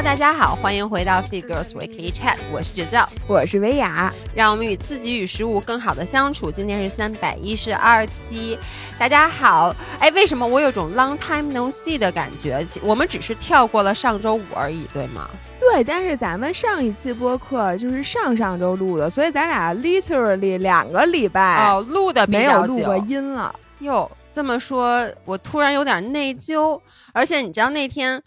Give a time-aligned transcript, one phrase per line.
[0.00, 6.50] Hello，大家好，欢迎回到 Figures Weekly Chat，我是 Giselle，我是薇娅，让我们与自己与食物更好的相处。
[6.50, 8.58] 今天是三百一十二期，
[8.98, 9.76] 大家好。
[9.98, 12.66] 哎，为什么我有种 long time no see 的感觉？
[12.80, 15.28] 我们只是跳过了上周五而已，对吗？
[15.60, 23.54] 对，但是咱们上一期播客就是上上周录的，所以咱俩 literally 两个礼拜哦录的没有录过音了。
[23.80, 26.80] 哟，这么说，我突然有点内疚。
[27.12, 28.22] 而且你知道那天。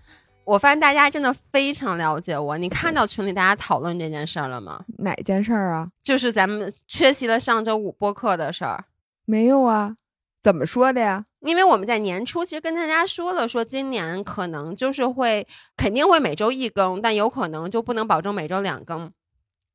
[0.46, 2.58] 我发现大家真的非常了解我。
[2.58, 4.84] 你看到群里大家讨论这件事儿了吗？
[5.00, 5.88] 哪件事儿啊？
[6.02, 8.86] 就是咱们缺席了上周五播客的事儿。
[9.26, 9.96] 没有啊？
[10.42, 11.26] 怎么说的呀？
[11.40, 15.48] 因为我们在年初其实跟大家说了，说今年可能就是会
[15.78, 19.12] 肯定会每周一更，但有可能就不能保证每周两更。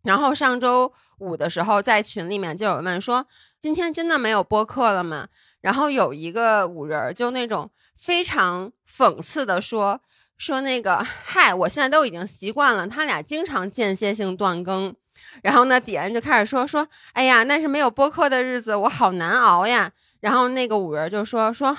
[0.02, 3.26] 然后上周五的时候在群里面就有人问说
[3.58, 5.28] ：“今天真的没有播客了吗？”
[5.60, 10.00] 然后有一个五人就那种非常讽刺的说。
[10.38, 14.94] 说那个，嗨，我现在都已经习惯了，他俩经常间歇性断更，
[15.42, 19.90] 然后呢，底下人就开始说说，哎呀，那是没有播客的日子，我好难熬呀。
[20.20, 21.76] 然后那个五人就说说，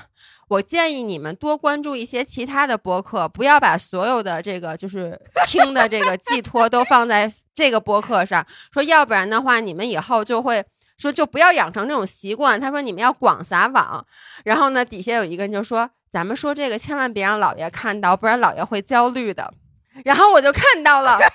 [0.49, 10.63] 我建议你们多关注一些其他的播客，不要把所有的这个就是听的这个寄托都放在这个播客上，说要不然的话，你们以后就会
[10.97, 12.59] 说就不要养成这种习惯。
[12.59, 14.05] 他说你们要广撒网。
[14.43, 15.89] 然后呢，底下有一个人就说。
[16.11, 19.53] 咱们说这个千万别让姥爷看到，不然姥爷会焦虑的。
[20.03, 21.19] 然后我就看到了。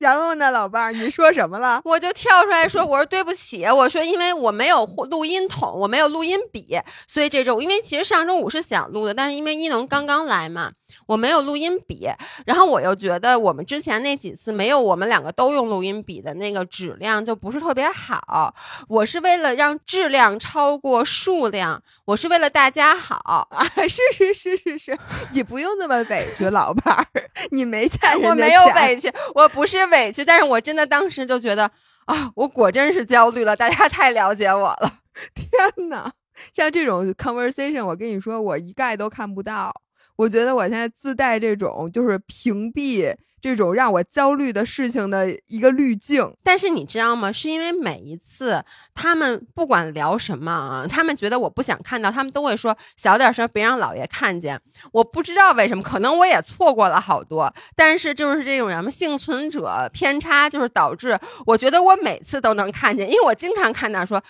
[0.00, 1.82] 然后呢，老伴儿，你说什么了？
[1.84, 10.72] 我就跳出来说，我说对不起，我说因为我没有录音筒，我没有录音笔，所以这周因为其实上周五是想录的，但是因为一农刚刚来嘛，
[11.06, 12.08] 我没有录音笔。
[12.46, 18.54] 然后我又觉得我们之前那几次没有我们两个都用录音笔的那个质量就不是特别好。
[18.88, 23.66] 我是为了让质量超过数量，我是为了大家好啊！
[23.88, 24.98] 是是是是是，
[25.32, 27.06] 你不用那么委屈，老伴儿，
[27.50, 29.80] 你没欠我没有委屈，我不是。
[29.90, 31.68] 委屈，但是我真的当时就觉得
[32.04, 33.56] 啊，我果真是焦虑了。
[33.56, 34.92] 大家太了解我了，
[35.34, 36.12] 天哪！
[36.52, 39.74] 像这种 conversation，我跟你说，我一概都看不到。
[40.20, 43.14] 我觉得我现在自带这种就是屏蔽。
[43.42, 47.32] 这种让我焦虑的事情的一个滤镜，但是你知道吗？
[47.32, 48.62] 是因为每一次
[48.94, 54.60] 他们不管聊什么啊，他们觉得我不想看到，他们都会说小点声，别让老爷看见。
[54.92, 64.22] 我不知道为什么，可能我也错过了好多，但是就是这种什么幸存者偏差，就是导致我觉得我每次都能看见，因为我经常看到说，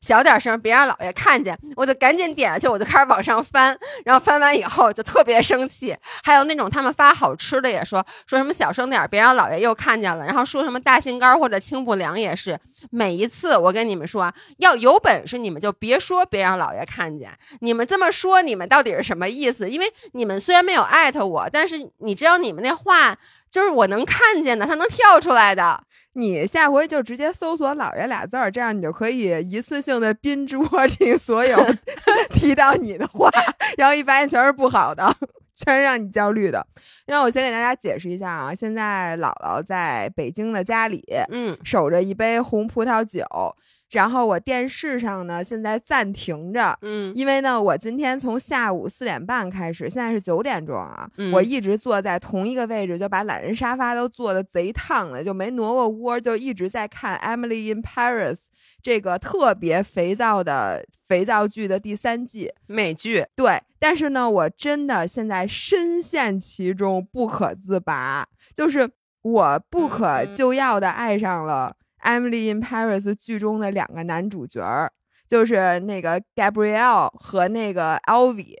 [0.00, 5.96] 小点声，别让老爷看见，我就赶紧点下去，我就开始往上翻，然后翻完以后就特别生气。
[6.22, 8.04] 还有那种他们发好吃的也说。
[8.26, 10.24] 说什么小声点，别让老爷又看见了。
[10.24, 12.58] 然后说什么大杏干或者清补凉也是，
[12.90, 17.30] 每一次我跟你们说，要有本事你们就别说，别让老爷看见。
[17.60, 19.68] 你们这么说，你们到底是什么意思？
[19.68, 23.16] 因为你们虽然没有艾特我，但是你知道你们那话
[23.50, 25.82] 就是我能看见的，他能跳出来的。
[26.14, 31.56] 你下回就直接搜索“老爷”俩字儿，这样你就可以一次性的 binge watching 所有
[32.30, 33.28] 提到你的话，
[33.76, 35.14] 然后一发现全是不好的。
[35.56, 36.66] 全是让你焦虑的。
[37.06, 43.24] 让我先给大家解释一下啊，现在姥姥在北京的家里，嗯，守着一杯红葡萄酒。
[43.94, 58.34] 然后我电视上呢，现在暂停着，嗯，因为呢，我今天从下午四点半开始，现在是九点钟啊，我一直坐在同一个位置，就把懒人沙发都坐的贼烫了，就没挪过窝，就一直在看《Emily in Paris》
[58.82, 63.24] 这个特别肥皂的肥皂剧的第三季美剧。
[63.36, 68.90] 对，但是呢，我真的现在深陷其中不可自拔，就是
[69.22, 71.76] 我不可救药的爱上了。
[72.04, 74.92] Emily in Paris 剧中的两个男主角儿，
[75.26, 78.54] 就是那个 Gabrielle 和那个 Alvy。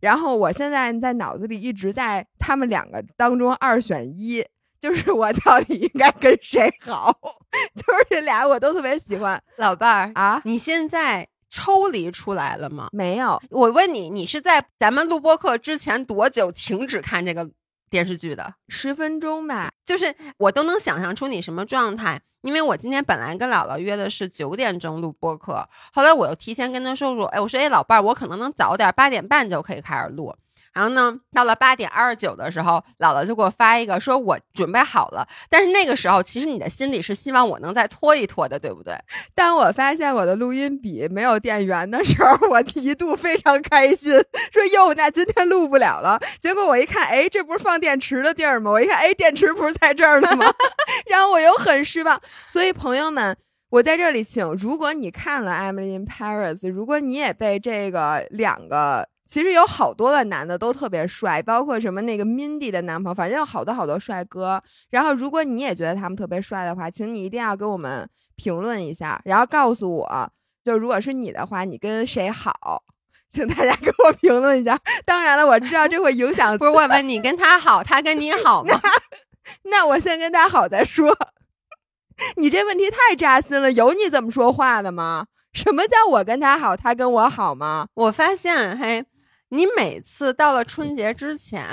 [0.00, 4.42] 然后我现在在脑子里一直在他们两个当中二选一，
[4.80, 7.14] 就是我到底应该跟谁好？
[7.74, 9.42] 就是这俩我都特别喜欢。
[9.56, 12.88] 老伴儿啊，你现在抽离出来了吗？
[12.92, 13.38] 没有。
[13.50, 17.50] 我问你，你是在咱们录播课之前多久停止看这个
[17.90, 18.54] 电视剧的？
[18.68, 19.70] 十分钟吧。
[19.84, 22.22] 就是我都能想象出你什么状态。
[22.42, 30.34] 因为我今天本来跟姥姥约的是九点钟录播课，后来我又提前跟她说说，哎，我说，哎，老伴儿，我可能能早点，八点半就可以开始录。
[30.72, 35.26] 然后呢，到了八点二十九的时候，姥姥就给我发一个，说我准备好了。
[35.48, 38.94] 但是那个时候，其实你的心里是希望我能再拖一拖的，对不对？
[39.34, 44.12] 当我发现我的录音笔没有电源的时候，我一度非常开心，
[44.52, 46.20] 说哟，那今天录不了了。
[46.38, 48.70] 结果我一看，哎，这不是放电池的地儿吗？
[48.70, 50.46] 我一看，哎，电池不是在这儿呢吗？
[51.10, 52.20] 然后我又很失望。
[52.48, 53.36] 所以朋友们，
[53.70, 59.08] 我在这里请，如果你看了《Emily in Paris》，如果你也被这个两个。
[59.30, 64.60] 其实有好多个男的都特别帅，包括什么那个 Mindy 的男朋友，反正有好多好多帅哥。
[64.90, 70.32] 然后，如果你也觉得他们特别帅的话，请你一定要给我们评论一下，然后告诉我，
[70.64, 72.82] 就如果是你的话，你跟谁好？
[73.30, 74.76] 请大家给我评论一下。
[75.04, 76.58] 当然了，我知道这会影响。
[76.58, 78.80] 不是我问你跟他好，他跟你 好吗？
[79.70, 81.16] 那我先跟他好再说。
[82.38, 85.26] 你这问题太扎心了，有你这么说话的吗？
[85.52, 87.86] 什么叫我跟他好，他跟我好吗？
[87.94, 89.06] 我发现，嘿。
[89.50, 91.64] 你每次到了春节之前，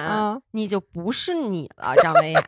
[0.52, 2.44] 你就不是你了，张薇雅。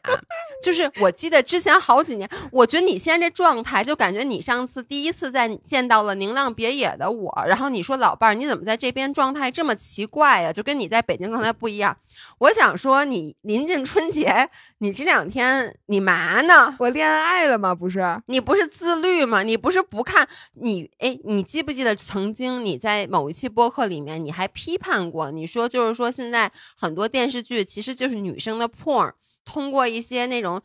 [0.61, 10.51] 就是我记得之前好几年，我觉得你现在这状态，就感觉你上次第一次在见到了宁浪别野的我，然后你说老伴儿，你怎么在这边状态这么奇怪呀？
[10.51, 11.95] 就跟你在北京状态不一样。
[12.39, 14.49] 我想说，你临近春节，
[14.79, 16.75] 你这两天你嘛呢？
[16.79, 17.75] 我恋爱了吗？
[17.75, 19.43] 不是，你不是自律吗？
[19.43, 20.89] 你不是不看你？
[20.97, 25.18] 哎，你记不记得曾经你在某一期播客里面，你还批判过？
[25.31, 29.11] 你说就是说，现在很多电视剧其实就是女生的 porn，
[29.43, 30.61] 通过一些那种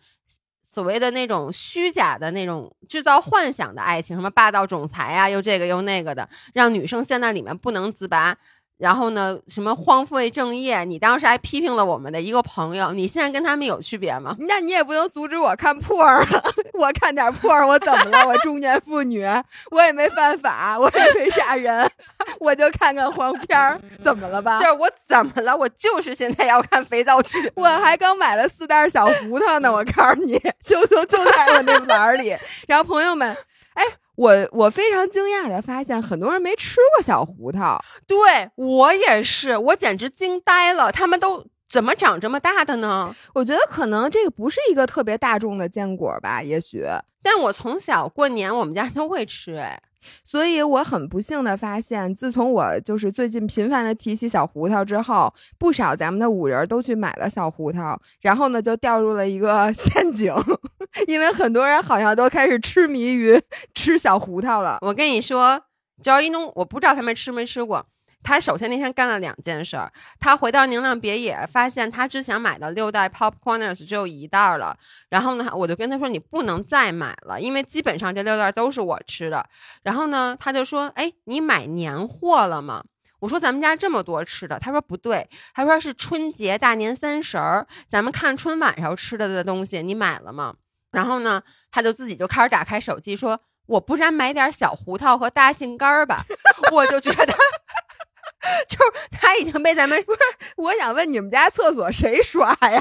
[0.62, 8.36] 所谓的那种虚假的那种制造幻想的爱情，什么霸道总裁啊，又这个又那个的，让女生陷在里面不能自拔。
[8.76, 9.38] 然后呢？
[9.46, 10.84] 什么荒废正业？
[10.84, 14.36] 你当时还批评了我们的一个朋友，你现在跟他们有区别吗？
[14.40, 16.42] 那你也不能阻止我看破儿啊！
[16.74, 18.26] 我看点破儿，我怎么了？
[18.26, 19.24] 我中年妇女，
[19.70, 21.88] 我也没犯法，我也没杀人，
[22.40, 24.58] 我就看看黄片儿，怎么了吧？
[24.58, 25.56] 就是我怎么了？
[25.56, 29.72] 我就是现在要看肥皂剧，我还刚买了四袋小胡桃呢！
[29.72, 32.36] 我告诉你，就就就在我那篮里。
[32.66, 33.36] 然后朋友们，哎。
[34.16, 37.82] 我我非常惊讶的发现，很多人没吃过小胡桃。
[38.06, 38.16] 对
[38.56, 40.92] 我也是，我简直惊呆了。
[40.92, 43.14] 他们都怎么长这么大的呢？
[43.34, 46.84] 我觉得可能这个不是一个特别大众的坚果吧，也许。
[47.22, 49.80] 但我从小过年，我们家都会吃，哎。
[50.22, 60.32] 所以我很不幸的发现，自从我就是最近频繁的提起小胡桃之后，不少咱们的五人都去买了小胡桃，然后呢就掉入了一个 陷阱，
[61.06, 63.40] 因为很多人好像都开始痴迷于
[63.74, 64.78] 吃小胡桃了。
[64.80, 65.60] 我跟你说，
[66.02, 67.86] 只要一弄，我不知道他们吃没吃过。
[68.24, 74.76] 他首先那天干了两件事儿，他回到宁浪别野，发现他之前买的六袋 popcorners 只有一袋了。
[75.10, 79.46] 然后呢，我就跟他说：“你不能再买了，因为基本上这六袋都是我吃的。”
[79.84, 82.82] 然后呢，他就说：“哎，你买年货了吗？”
[83.20, 90.54] 我说：“咱们家这么多吃的。”他说：“不对，他说是春节大年三十儿，咱们看春晚上吃的的东西，你买了吗？”
[90.90, 96.24] 然后呢，他就自己就开始打开手机说：“我不然买点小胡桃和大杏干儿吧。
[96.72, 97.34] ”我就觉得。
[98.68, 100.18] 就是他已经被咱们 不是，
[100.56, 102.80] 我想问你们家厕所谁刷呀？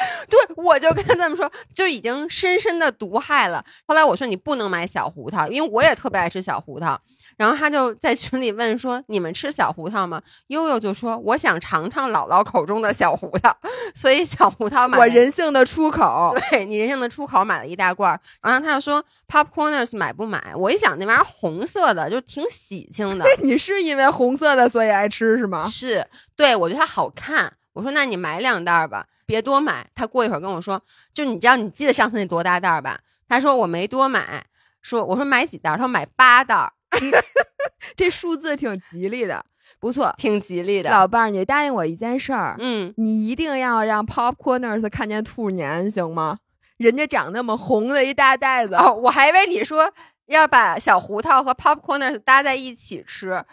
[0.28, 3.64] 对，我就跟他这么说，就已经深深的毒害了。
[3.86, 7.00] 后来我说你不能买小胡桃，因为我也特别爱吃小胡桃。
[7.36, 13.56] 然后他就在群里问说：“你们吃小胡桃吗？”悠悠就说：“我想尝尝姥姥口中的小胡桃。
[13.94, 18.18] ”所以小胡桃买我人性的出口，对你人性的出口买了一大罐。
[18.42, 23.24] 然后他就说：“Popcorners 买不买？”我一想那玩意儿红色的，就挺喜庆的。
[23.42, 25.66] 你是因为红色的所以爱吃是吗？
[25.68, 26.06] 是，
[26.36, 27.54] 对我觉得它好看。
[27.80, 30.82] 我说：“那你买两袋吧，别多买。”他过一会儿跟我说
[31.14, 34.44] ：“就你知道你记得上次那多大袋吧？”他说：“我没多买。”
[34.82, 36.72] 说：“我说买几袋？”他说：“买八袋。
[37.96, 39.44] ”这数字挺吉利的，
[39.78, 40.90] 不错，挺吉利的。
[40.90, 46.40] 老伴儿，你答应我一件事儿，嗯，你一定要让 Popcorners 看见兔年，行吗？
[46.76, 49.92] 人家长那么红的一大袋子，哦，我还以为你说
[50.26, 53.44] 要把小胡桃和 Popcorners 搭在一起吃，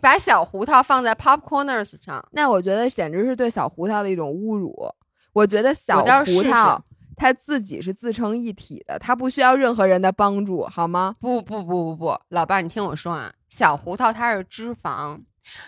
[0.00, 4.74] 把小胡桃放在 Popcorners 上，那我觉得简直是对小胡桃的一种侮辱。
[5.32, 6.82] 我觉得小胡桃。
[7.16, 11.14] 他自己是自成一体的，他不需要任何人的帮助，好吗？
[11.20, 15.20] 不不不不不，老伴儿，你听我说啊，小胡桃它是脂肪，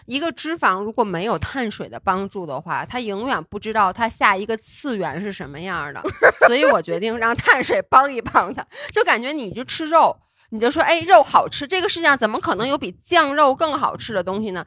[0.06, 6.02] 一个脂肪如果没有碳水的帮助的话，它永远不知道它下一个次元是什么样的。
[6.49, 10.16] 所以我决定让碳水帮一帮它，就感觉你就吃肉，
[10.50, 14.65] 你就说哎肉好吃，这个世界上怎么可能有比酱肉更好吃的东西呢？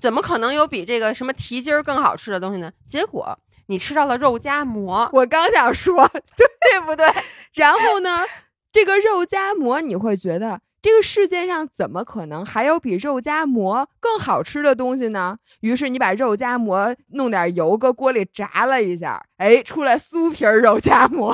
[0.00, 2.72] 怎么可能有比这个什么蹄筋儿更好吃的东西呢？
[2.86, 3.38] 结果。
[3.66, 7.06] 你吃到了肉夹馍，我刚想说， 对不对？
[7.54, 8.26] 然后呢，
[8.72, 15.36] 这个肉夹馍，你会觉得这个世界上怎么可能还有比肉夹馍更好吃的东西呢？
[15.60, 21.32] 于是你把肉夹馍弄点油，搁锅里炸了一下，哎，出来酥皮肉夹馍。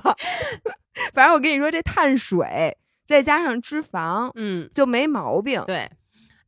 [1.15, 2.76] 反正我跟你说，这碳水
[3.07, 5.63] 再加上脂肪，嗯，就没毛病。
[5.67, 5.89] 对，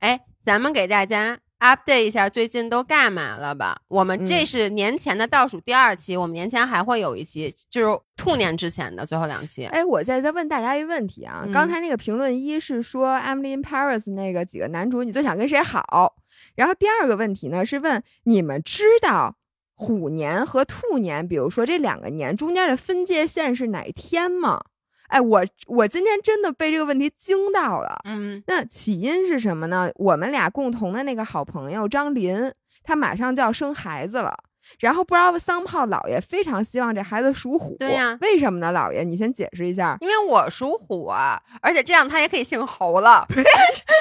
[0.00, 3.81] 哎，咱们给大家 update 一下最近都干嘛了吧。
[3.88, 9.65] 我们这嗯是年前的倒数第二期，我们年前还会有一期，就是兔年之前的最后两期。
[9.67, 16.17] 哎，我现在在问大家一个问题啊，刚嗯才那个评论一是说《Emily in Paris》那个几个男主，你最想跟谁好？
[16.55, 19.37] 然后第二个问题呢是问你们知道
[19.75, 24.61] 虎年和兔年，比如说这两个年中间的分界线是哪天吗？
[25.09, 28.00] 哎，我我今天真的被这个问题惊到了。
[28.05, 29.91] 嗯那起因是什么呢？
[29.97, 34.37] 我们俩共同的那个好朋友张林，他马上就要生孩子了。
[34.81, 38.73] 然后不知道桑炮老爷非常希望这孩子属虎，对呀为什么呢？
[38.73, 39.97] 老爷，你先解释一下。
[40.01, 43.27] 因为我属虎啊，而且这样他也可以姓侯了。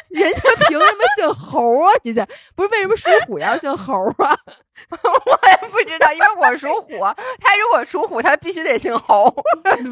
[0.10, 1.92] 人家凭什么姓猴啊？
[2.04, 4.38] 你这不是为什么属虎要姓猴啊？
[4.92, 7.00] 我也不知道，因为我属虎，
[7.40, 9.34] 他如果属虎，他必须得姓侯，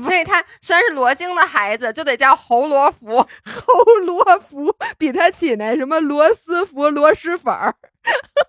[0.03, 3.17] 所以他虽然是罗京的孩子，就得叫侯罗福。
[3.17, 7.73] 侯罗福比他起那什么罗斯福、螺蛳粉儿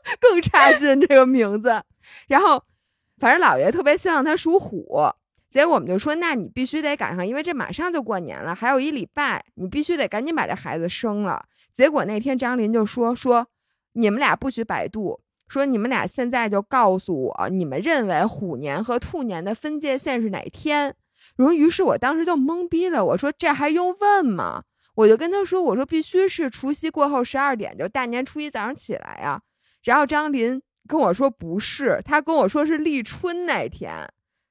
[0.21, 1.83] 更差劲这个名字。
[2.29, 2.63] 然后，
[3.19, 5.03] 反正老爷特别希望他属虎，
[5.49, 11.45] 结果我们就说，那你必须得赶上，因为这马上就过年了，还有一礼拜，你必须得赶紧把这孩子生了。
[11.73, 13.47] 结果那天张林就说说，
[13.93, 15.21] 你们俩不许百度。
[15.49, 20.93] 说你们俩现在就告诉我，你们认为虎年和兔年的分界线是哪天？
[21.37, 23.05] 然后，于是我当时就懵逼了。
[23.05, 24.65] 我说这还用问吗？
[24.97, 29.41] 我就跟他说，我说必须是除夕过后十二点，就大年初一早上起来呀。
[29.87, 34.07] 然后张林跟我说不是，他跟我说是立春那天，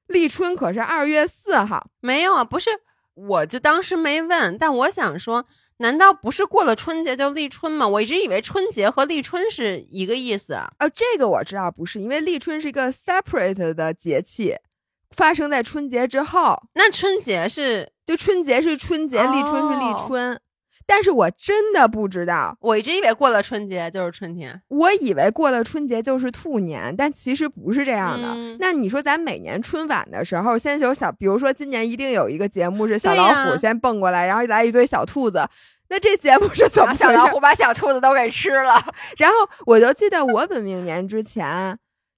[0.08, 1.88] 立春可是二月四号。
[2.00, 2.70] 没有啊，不是，
[3.14, 5.46] 我就当时没问，但我想说，
[5.78, 7.86] 难道不是过了春节就立春吗？
[7.86, 10.54] 我一直以为春节和立春是一个意思。
[10.78, 14.56] 呃，这个我知道不是，因为立春是一个 separate 的节气，
[15.10, 16.62] 发生在春节之后。
[16.74, 20.40] 那春节是就春节是春节，立春是立哦春。
[20.86, 24.62] 但是我真的不知道，我一直以为过了春节就是春天。
[24.68, 28.28] 我以为过了春节就是兔年，但其实不是这样的。
[28.28, 35.46] 嗯那你说咱每年春晚的时候，先有小，比如说今年一定有一个节目是小老虎先蹦过来，然后来一堆小兔子，
[35.88, 38.74] 那这节目是怎么小老虎把小兔子都给吃了。
[39.18, 41.76] 然后我就记得我本命年之前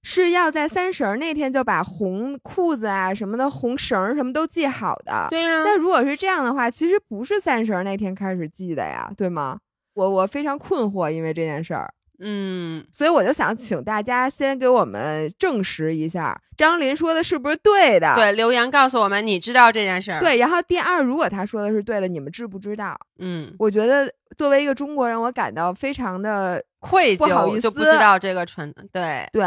[0.09, 5.27] 是要在三十儿那天就把红裤子啊什么的、红绳儿什么都系好的。
[5.29, 9.59] 对呀、那如果是这样的话，其实不是三十儿那天开始系的呀，对吗？
[9.93, 18.15] 我我非常困惑，因为这件事儿，嗯，所以我就想请大家先给我们证实一下，张林说的是不是对的？
[18.15, 20.37] 对，留言告诉我们你知道这件事儿。，对。
[20.37, 22.99] 然后第二，如果他说的是对的，你们知不知道？
[23.19, 28.73] 嗯，我觉得作为一个中国人，我感到非常的愧疚不好意思就不知道这个纯。
[28.91, 29.43] 对，对，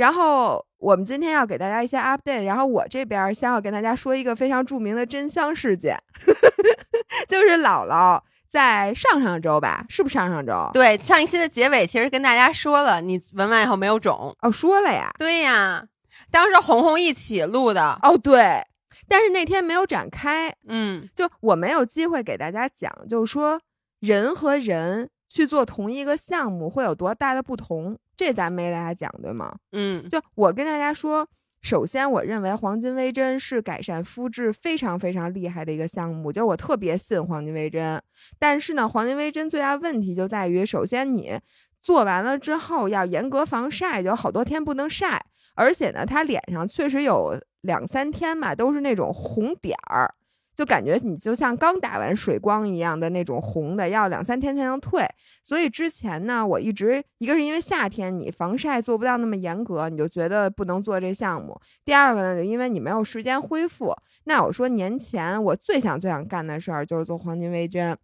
[0.00, 5.94] 然后我们今天要给大家一些 update，然后我这边儿先要跟大家说一个非常著名的真香事件，
[7.28, 10.70] 就是姥姥在上上周吧，是不是上上周？
[10.72, 14.34] 对，上一期的结尾其实跟大家说了，你闻完以后没有肿。
[14.40, 15.10] 哦，说了呀。
[15.18, 15.84] 对呀，
[16.30, 17.98] 当时红红一起录的。
[18.02, 18.62] 哦，对，
[19.06, 23.60] 但是那天没有展开，嗯，就我没有机会给大家讲，就是说
[24.00, 29.54] 人和人去做同一个项目会有多大的不同，这咱没给大家讲，对吗？
[29.70, 31.26] 嗯，就我跟大家说，
[31.62, 38.02] 首先我认为黄金微针是改善肤质非常非常厉害的一个项目，就是我特别信黄金微针。
[38.40, 41.38] 但是呢，黄金微针最大问题就在于，首先你
[41.80, 50.12] 做完了之后要严格防晒，就好多天不能晒，而且呢，它脸上确实有两三天吧，都是那种红点儿。
[50.60, 55.08] 就感觉你就像刚打完水光一样的那种红的，要两三天才能退。
[55.42, 61.58] 所以之前呢，我一直一个是因为夏天你防晒做不到那么严格，你就觉得不能做这项目。
[61.82, 63.96] 第二个呢，就因为你没有时间恢复。
[64.24, 67.96] 那我说年前我最想最想干的事儿就是做黄金微针。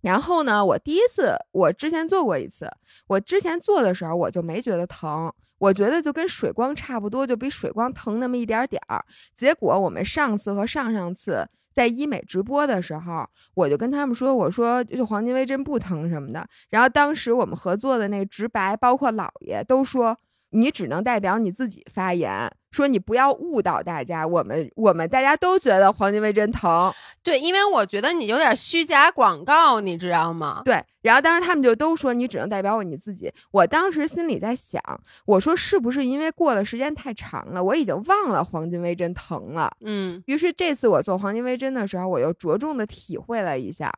[0.00, 2.70] 然后呢，我第一次我之前做过一次，
[3.06, 9.04] 我之前做的时候我就没觉得疼，我觉得就跟水光差不多，就比水光疼那么一点点儿。
[9.36, 16.46] 结果我们上次和上上次在医美直播的时候，我就跟他们说，我说就黄金微针不疼什么的。
[16.70, 20.16] 然后当时我们合作的那个直白，包括姥爷都说，
[20.50, 24.26] 你只能代表你自己发言，说你不要误导大家。
[24.26, 30.62] 我们我们大家都觉得黄金微针疼，对，因为我觉得你有点虚假广告，你知道吗？
[30.64, 30.82] 对。
[31.02, 33.32] 然后当时他们就都说你只能代表我你自己。
[33.50, 34.80] 我当时心里在想，
[35.26, 39.70] 我说是不是因为过了时间太长了，我已经忘了黄金微针疼了。
[39.80, 43.92] 嗯，于是这次我做黄金微针的时候，我又着重的体会了一下，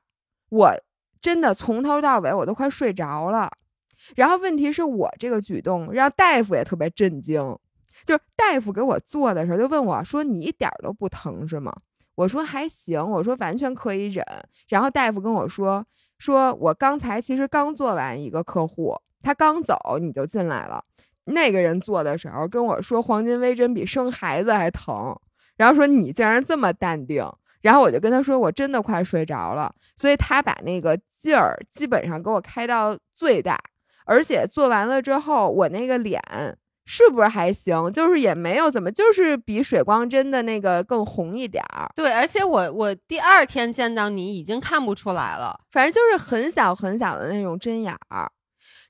[0.48, 0.72] 我
[1.20, 3.50] 真的从头到尾我都快睡着了。
[4.16, 7.56] 然后问题是我这个举动让大夫也特别震惊，
[8.04, 11.74] 就是大夫给我做的时候就问我说：“你一点都不疼是吗？”
[12.16, 14.24] 我说还行，我说完全可以忍。
[14.68, 15.84] 然后大夫跟我说
[16.18, 20.84] ：“说我刚才其实刚做完一个客户，他刚走你就进来了。
[21.24, 25.18] 那个人做的时候跟我说，黄金微针比生孩子还疼，
[25.56, 27.26] 然后说你竟然这么淡定，
[27.62, 33.58] 然后我就跟他说我真的快睡着了，所以他把那个劲儿基本上给我开到最大，
[34.04, 36.22] 而且做完了之后，我那个脸
[36.86, 37.92] 是不是还行？
[37.92, 41.88] 就是也没有怎么，就是比水光针的那个更红一点儿。
[41.96, 48.30] 对，而且我我第二天见到你已经看不出来了，反正就是很小很小的那种针眼儿。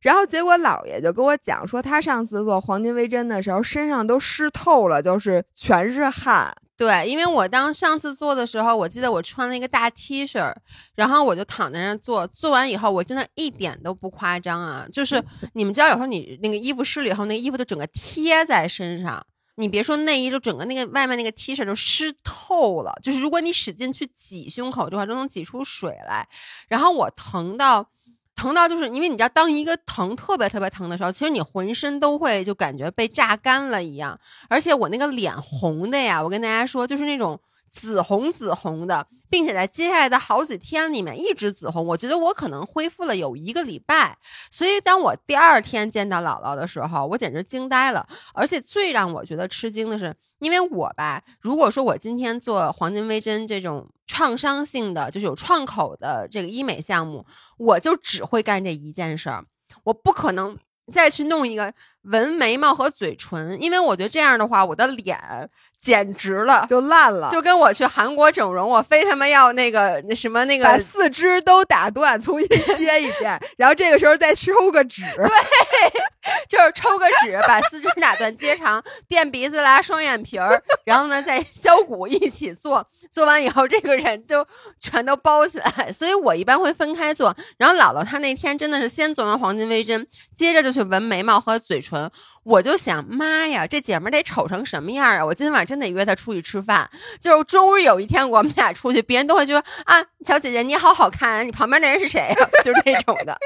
[0.03, 6.55] 然后结果姥爷就跟我讲说，他上次做黄金微针的时候，身上都湿透了，就是全是汗。
[6.77, 10.53] 对，因为我当上次做的时候，我记得我穿了一个大 T 恤，
[10.97, 26.29] 然后我就躺在那儿做，做完以后我真的一点都不夸张啊，就是你们知道，有时候你那个衣服湿了以后，那个衣服就整个贴在身上，你别说内衣，就整个那个外面那个 T 恤都湿透了，就是如果你使劲去挤胸口的话，都能挤出水来。
[26.69, 27.89] 然后我疼到。
[28.37, 37.39] 疼到就是因为你知道，当一个疼特别特别疼的时候，其实你浑身都会就感觉被榨干了一样，而且我那个脸红的呀，我跟大家说，就是那种
[37.75, 41.85] 紫红紫红的，并且在接下来的好几天里面一直紫红。
[41.85, 44.17] 我觉得我可能恢复了有一个礼拜，
[44.51, 48.07] 所以当我第二天见到姥姥的时候，我简直惊呆了。
[48.33, 50.15] 而且最让我觉得吃惊的是。
[50.41, 57.25] 因为我吧，如果说我今天做黄金微针这种创伤性的，就是有创口的这个医美项目，
[57.57, 59.47] 我就只会干这一件事儿，
[59.85, 60.59] 我不可能
[60.93, 61.73] 再去弄一个
[62.03, 65.19] 纹眉毛和嘴唇，因为我觉得这样的话，我的脸
[65.81, 76.03] 简直了，就烂了，就跟我去韩国整容，我非他妈要那个那什么那个把四肢都打断，重新接一遍， 然后这个时候再抽个脂，对。
[76.49, 84.47] 就是抽个纸，把四肢打断接长，垫鼻子拉双眼皮儿，然后呢再削骨一起做，做完以后这个人就
[84.79, 85.93] 全都包起来。
[85.93, 87.35] 所以我一般会分开做。
[87.59, 92.11] 然后姥姥她那天真的是先做完黄金微针，接着就去纹眉毛和嘴唇。
[92.43, 95.25] 我就想，妈呀，这姐们得丑成什么样啊！
[95.25, 96.91] 我今天晚上真得约她出去吃饭。
[97.19, 102.49] 就是终于有一天我们俩出去，别人都会觉得啊，小姐姐你好好看，你旁边那人是谁啊？
[102.63, 103.39] 就是这种的。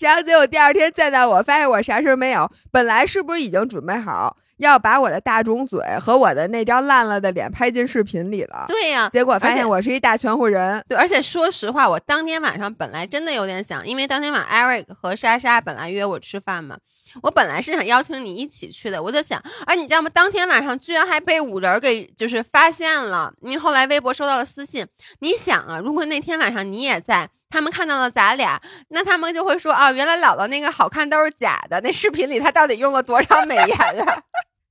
[0.00, 2.50] 然后结果第二天见到我，发现我啥事儿没有。
[2.70, 8.64] 本来是不是已经准备好要把我的大肿嘴和我的那张烂了的脸拍进视频里了？
[8.68, 9.08] 对呀。
[9.12, 10.82] 结果发现我是一大全乎人。
[10.88, 16.76] 对，而且说实话，我当天晚上本来真的有点想，因为当天晚上 Eric 和莎莎本来约我吃饭嘛，
[17.22, 19.00] 我本来是想邀请你一起去的。
[19.00, 20.10] 我就想，哎，你知道吗？
[20.12, 24.84] 当天晚上居然还被五人给就是发现了，因为后来微博收到了私信。
[25.20, 27.28] 你想啊，如果那天晚上你也在。
[27.50, 31.80] 他们看到了咱俩，那他们就会说啊，原来姥姥那个好看都是假的。
[31.80, 34.22] 那视频里她到底用了多少美颜啊？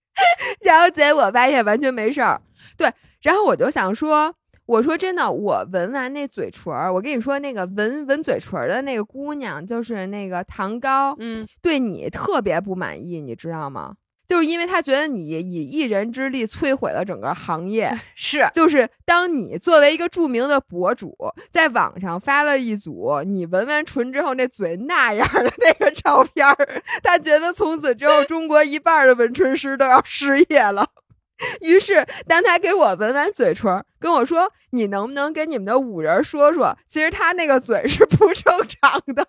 [0.61, 2.41] 然后结果发现完全没事儿。
[2.75, 4.33] 对，然后我就想说，
[4.65, 13.95] 我说真的，我纹完那嘴唇儿，我跟你说，那个纹纹嘴唇的那个姑娘，就是那个糖糕，嗯，对你特别不满意，你知道吗？
[14.27, 21.15] 就是因为他觉得你以一人之力摧毁了整个行业，是，就是当你作为一个著名的博主，
[21.49, 30.85] 在网上发了一组你纹完唇之后那嘴那样的那个照片儿，他觉得从此之后 中国一半的纹唇师都要失业了。
[31.61, 39.23] 于是，当他给我纹完嘴唇，跟我说：“你能不能跟你们的五人说说，其实他那个嘴是不正常的，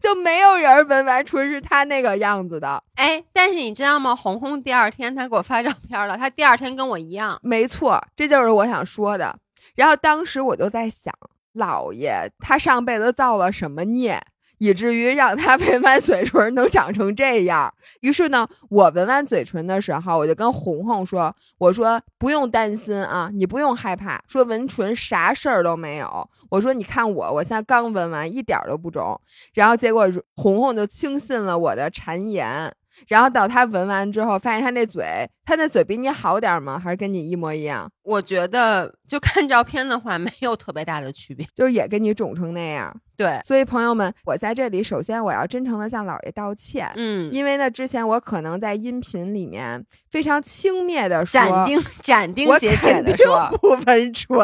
[0.00, 4.14] 就没有人闻完春是他那个样子的。”哎，但是你知道吗？
[4.14, 7.38] 红红第二天他给我发照片了，他第二天跟我一样。
[7.42, 9.38] 没错，这就是我想说的。
[9.74, 11.12] 然后当时我就在想，
[11.54, 14.22] 老爷他上辈子造了什么孽？
[14.62, 17.74] 以至于让他纹完嘴唇能长成这样。
[17.98, 26.30] 于是呢，我纹完嘴唇的时候，我就跟红红说：“我说不用担心啊，你不用害怕，说纹唇啥事儿都没有。
[26.48, 29.20] 我说你看我，我现在刚纹完，一点都不肿。
[29.54, 32.72] 然后结果红红就轻信了我的谗言。”
[33.08, 36.78] 然后到他闻完之后，发现他那嘴，他那嘴比你好点吗？
[36.78, 37.90] 还是跟你一模一样？
[38.02, 42.94] 我觉得就看照片的话，没有特别大的区别，就是也跟你肿成那样。
[43.16, 46.90] 对，所以朋友们，我在这里首先我要真诚的向姥爷道歉。
[46.96, 54.36] 嗯，因为呢，之前我可能在音频里面非常轻蔑的说，斩钉斩钉截铁的说不纹唇，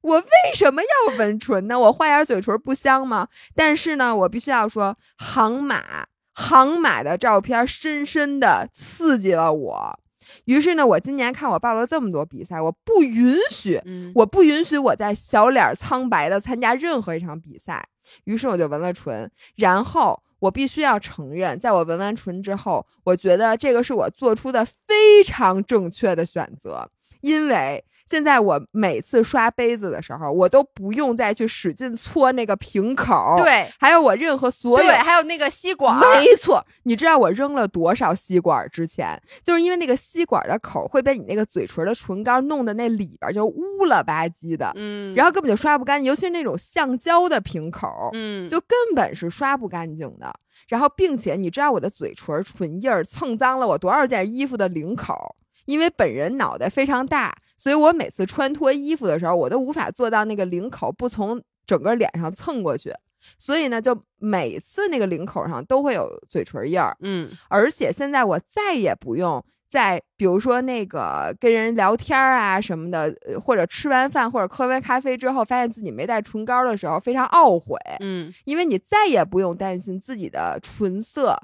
[0.00, 1.78] 我为什么要纹唇呢？
[1.78, 3.28] 我画点嘴唇不香吗？
[3.54, 6.06] 但是呢，我必须要说，航马。
[6.38, 9.98] 航马的照片深深的刺激了我，
[10.44, 13.82] 于是呢，我今年看我报了这么多比赛，我不允许，
[14.14, 17.84] 我不允许我在小脸苍白的参加任何一场比赛。
[18.22, 26.88] 于是我就纹了唇，然后我必须要承认，在我纹完唇之后，我觉得这个是我做出的非常正确的选择，
[27.20, 50.32] 因为现在我每次刷杯子的时候，我都不用再去使劲搓那个瓶口。，对还有我任何所有对，还有那个吸管，没错，你知道我扔了多少吸管之前，就是因为那个吸管的口会被你那个嘴唇的唇膏弄的那里边就乌了吧唧的，嗯，然后根本就刷不干净，尤其是那种橡胶的瓶口，嗯，就根本是刷不干净的。
[50.66, 62.90] 然后，并且你知道我的嘴唇唇印儿蹭脏了我多少件衣服的领口，因为本人脑袋非常大，所以我每次穿脱衣服的时候，我都无法做到那个领口不从整个脸上蹭过去，
[63.36, 66.96] 所以呢，就每次那个领口上都会有嘴唇印儿。
[67.00, 81.36] 嗯而且现在我再也不用在比如说那个跟人聊天儿啊什么的，呃或者吃完饭或者喝完咖啡之后，发现自己没带唇膏的时候，非常懊悔，嗯因为你再也不用担心自己的唇色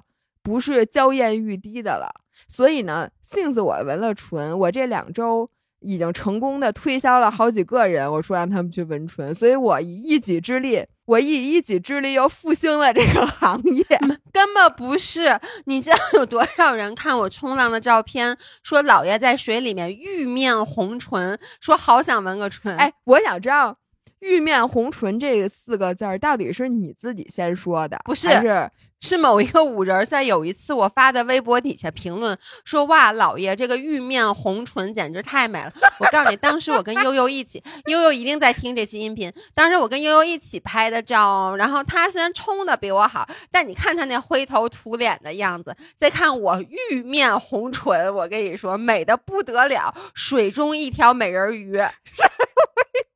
[0.42, 2.08] 不是娇艳欲滴的了。
[2.48, 5.50] 所以呢，幸子我纹了唇，我这两周。
[5.84, 13.84] 已经成功的推销了好几个人，我说让他们去纹唇，所以我以一己之力，我以一己之力又复兴了这个行业。
[14.32, 15.38] 根本不是。
[15.66, 22.76] 你知道有多少人看我冲浪的照片，说姥爷在水里面玉面红唇，说好想纹个唇。
[22.76, 23.76] 哎，我想知道
[24.24, 39.30] “玉面红唇”这四个字儿到底是你自己先说的，不是还是是某一个五人在有一次我发的微博底下评论说：“哇，老爷这个玉面红唇简直太美了！”我告诉你，当时我跟悠悠一起，悠悠一定在听这期音频。
[39.54, 51.76] 当时我跟悠悠一起拍的照，然后他虽然冲的比我好，但你看他那灰头土脸的样子，再看我玉面红唇，我跟你说美的不得了，水中一条美人鱼。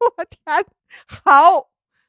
[0.01, 0.65] 我天，
[1.09, 1.69] 好，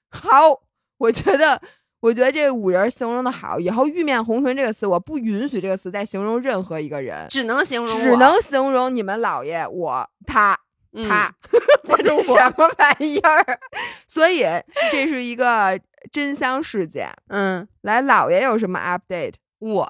[0.09, 0.61] 好，
[0.97, 1.61] 我觉得。
[2.01, 10.57] 我觉得这五人形容的好，以后“玉面红唇”这个词，我不允许这个词再形容任何一个人，只能形容，只能形容你们姥爷我他
[10.93, 11.29] 嗯他，
[11.97, 13.59] 这 什么玩意儿？
[14.07, 14.45] 所以
[14.89, 15.77] 这是一个
[16.09, 17.11] 真香事件。
[17.27, 17.67] 嗯。
[17.81, 19.33] 来，姥爷有什么 update？
[19.59, 19.85] 我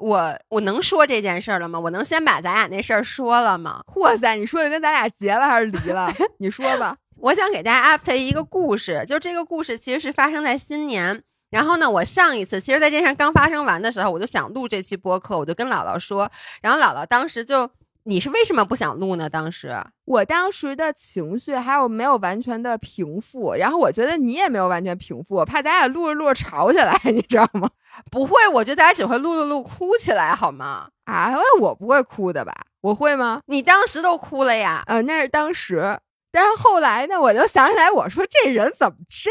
[0.00, 1.78] 我我能说这件事儿了吗？
[1.78, 3.80] 我能先把咱俩那事儿说了吗？
[3.94, 6.12] 哇塞，你说的跟咱俩结了还是离了？
[6.38, 6.96] 你说吧。
[7.18, 11.22] 我想给大家 update 一个故事，就这个故事其实是发生在新年。
[11.50, 17.70] 然后呢，我上一次其实在这事儿刚发生完的时候，我就想录这期播客，我就跟姥姥说，然后姥姥当时就，
[18.02, 19.30] 你是为什么不想录呢？
[19.30, 19.72] 当时
[20.04, 27.70] 我当时的情绪还有没有完全的平复，然后我觉得你也没有完全平复，我怕咱俩录着录着吵起来， 你知道吗？
[28.10, 30.88] 不会，我觉得咱俩只会录着录哭起来，好吗？
[31.04, 32.52] 啊，因为我不会哭的吧？
[32.80, 33.40] 我会吗？
[33.46, 34.82] 你当时都哭了呀？
[34.86, 35.96] 呃，那是当时，
[36.34, 39.30] 但是后来呢，我就想起来，我说这人怎么这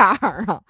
[0.00, 0.60] 样啊？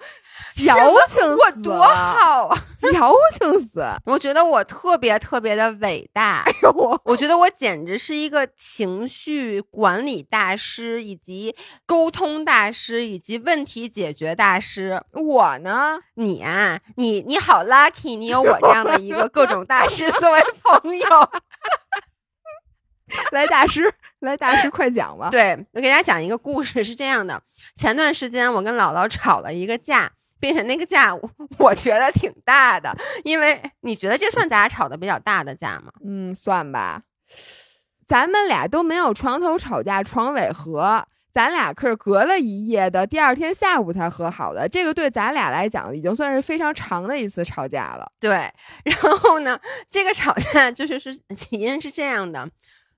[0.53, 0.75] 矫
[1.07, 2.57] 情我多，好啊！
[2.91, 3.85] 矫情死！
[4.05, 6.43] 我觉得我特别特别的伟大。
[6.45, 15.01] 哎呦我我觉得我简直是一个情绪管理大师，以及沟通大师，以及问题解决大师。
[15.13, 15.99] 我呢？
[16.15, 21.07] 你啊，你你好 lucky，你有我这样的一个各种大师作为朋友。
[23.31, 25.29] 来大师，来大师，快讲吧。
[25.29, 27.41] 对我给大家讲一个故事，是这样的：
[27.75, 35.91] 前段时间我跟姥姥吵了一个架，并且那个架我我觉得挺大的，因为你觉得这算咱俩吵的比较大的架吗？
[36.05, 37.01] 嗯，算吧。
[38.07, 44.67] 咱们俩都没有床头吵架床尾和，咱俩可是隔了一夜的，第二天下午才和好的。
[44.67, 48.11] 这个对咱俩来讲，已经算是非常长的一次吵架了。
[48.19, 48.51] 对，
[48.83, 49.59] 然后呢，
[49.91, 52.49] 这个吵架就是是起因是这样的。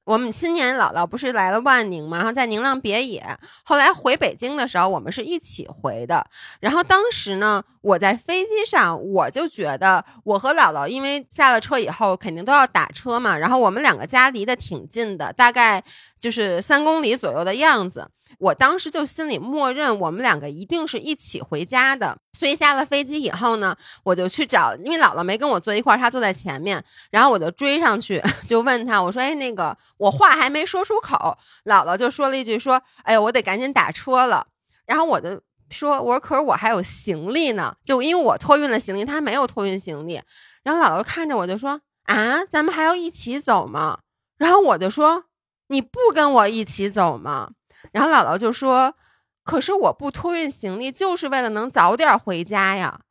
[0.03, 3.23] 我们新年姥姥不是来了万宁嘛，然后在宁浪别野。
[3.63, 6.25] 后来回北京的时候，我们是一起回的。
[6.59, 15.83] 然后当时呢，我在飞机上，我就觉得我和姥姥因为下了车以后肯定都要打车嘛，然后我们两个家离得挺近的，大概
[16.19, 18.09] 就是三公里左右的样子。
[18.39, 22.17] 我当时就心里默认我们两个一定是一起回家的。
[22.33, 34.47] 所以下了飞机以后呢，我就去找，因为姥姥没跟我坐一块儿，她坐在前面，然后我就追上去， 就问她，我说：“哎，那个我话还没说出口，姥姥就说了一句说：‘哎呀，我得赶紧打车了。’
[34.87, 40.21] 然后我就说：‘我说可是我还有行李呢，就因为我托运了行李，她没有托运行李。’
[40.63, 43.99] 然后姥姥看着我就说：‘啊，咱们还要一起走吗？’
[44.39, 45.25] 然后我就说
[45.67, 47.51] ：‘你不跟我一起走吗？’
[47.91, 48.95] 然后姥姥就说。”
[49.43, 53.01] 可是我不托运行李，就是为了能早点回家呀。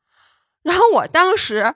[0.63, 1.75] 然后我当时，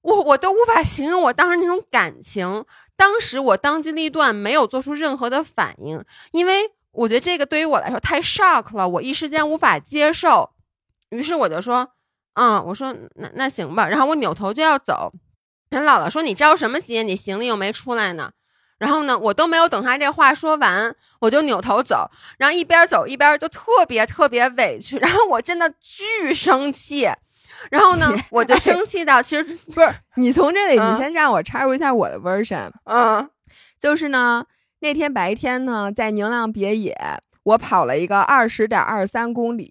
[0.00, 2.64] 我我都无法形容我当时那种感情。
[2.94, 10.50] 当时我当机立断，没有做出任何的反应，因为我觉得这个对于我来说太 shock 了，我一时间无法接受。
[11.10, 11.90] 于是我就说，
[12.34, 13.88] 嗯，我说那那行吧。
[13.88, 15.12] 然后我扭头就要走，
[15.70, 17.02] 人姥姥说：“你着什么急？
[17.02, 18.30] 你行李又没出来呢。”
[18.78, 27.08] 然后呢，我都没有等他这话说完，我就扭头走，然后一边走一边就特别特别委屈，然后我真的巨生气，
[27.70, 33.28] 然后呢， 我就生气到其实 不是你从这里，嗯你先让我插入一下我的 version，嗯。
[33.78, 34.42] 就是呢，
[34.80, 36.96] 那天白天呢，在宁浪别野，
[37.42, 39.70] 我跑了一个二十点二三公里，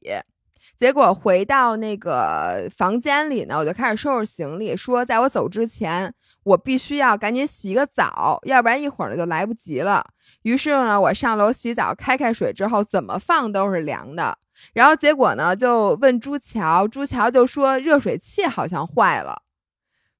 [0.78, 6.14] 结果回到那个房间里呢，我就开始收拾行李，说在我走之前，
[6.46, 10.06] 我必须要赶紧洗个澡，要不然一会儿呢就来不及了。
[10.44, 14.38] 于是呢，我上楼洗澡，开开水之后，怎么放都是凉的。
[14.74, 19.42] 然后结果呢，就问朱桥，朱桥就说热水器好像坏了。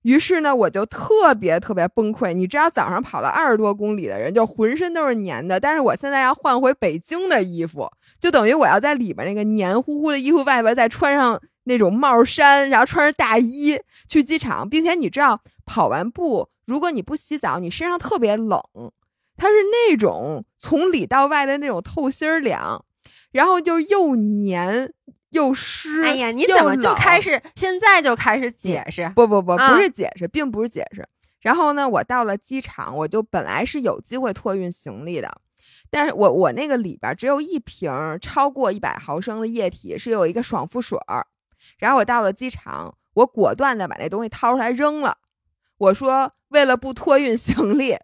[0.02, 2.34] 于是呢，我就特别特别崩溃。
[2.34, 5.60] 你知道，早上跑了二十多公里的人，就浑身都是黏的。
[5.60, 7.88] 但是我现在要换回北京的衣服，
[8.20, 14.68] 就等于我要在里边那个黏糊糊的衣服外边再穿上那种帽衫，然后穿着大衣去机场。
[14.68, 18.62] 并且你知道，跑完步，如果你不洗澡，你身上特别冷，
[19.38, 22.84] 它是那种从里到外的那种透心儿凉，
[23.32, 24.94] 然后就又黏
[25.32, 26.04] 又湿。
[26.04, 29.12] 哎呀，你怎么就开始现在就开始解释？
[29.16, 31.08] 不不不，啊不是解释，并不是解释。
[31.42, 35.32] 然后呢，我到了机场，我就本来是有机会托运行李的，
[35.92, 41.28] 但是我我那个里边只有一瓶超过一百毫升的液体，是有一个爽肤水儿。
[41.78, 45.18] 然后我到了机场，我果断的把那东西掏出来扔了。
[45.78, 47.98] 我说，为了不托运行李，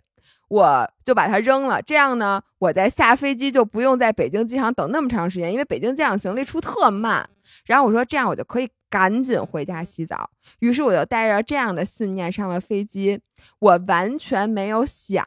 [0.49, 1.81] 我就把它扔了。
[1.81, 7.29] 这样呢，我在下飞机就不用在北京机场等那么长时间，因为北京机场行李出特慢。
[7.65, 10.29] 然后我说，这样我就可以赶紧回家洗澡。
[10.59, 13.21] 于是我就带着这样的信念上了飞机。
[13.59, 15.25] 我完全没有想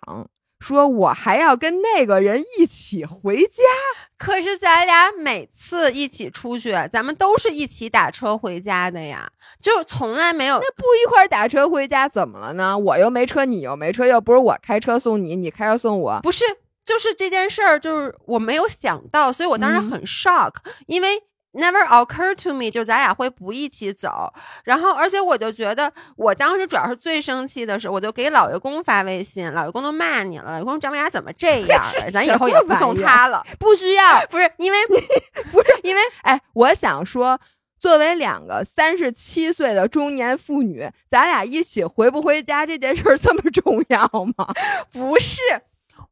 [0.65, 3.63] 说我还要跟那个人一起回家。
[4.17, 9.29] 可是咱俩每次一起出去，咱们都是一起打车回家的呀，
[9.61, 12.79] 就是从来没有那不一块儿打车回家怎么了呢？
[12.79, 16.21] 我又没车，你又没车，又不是我开车送你，你开车送我。
[16.23, 16.45] 不是，
[16.85, 20.55] 就是这件事儿，就是我没有想到，所以我当时嗯很 shock，、
[20.87, 21.23] 因为
[21.55, 24.33] never occurred to me，就咱俩会不一起走。
[24.65, 32.11] 然后，而且我就觉得，我当时主要是最生气的是，我就给老爷公发微信，老爷公都骂你了，老爷公张文雅怎么这 样啊？
[32.13, 33.43] 咱以后也不送他了。
[33.59, 34.79] 不需要，不是因为
[35.51, 37.41] 不是因为哎，我想说，
[37.79, 44.01] 作为两个三十七岁的中年妇女，咱俩一起回不回家这件事儿这么重要
[44.37, 44.49] 吗？
[44.93, 45.41] 不是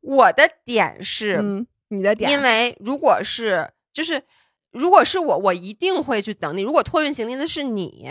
[0.01, 4.23] 我的点是，嗯，你的点，因为如果是就是
[4.73, 6.63] 如果是我，我一定会去等你。
[6.63, 8.09] 如果托运行李的是你，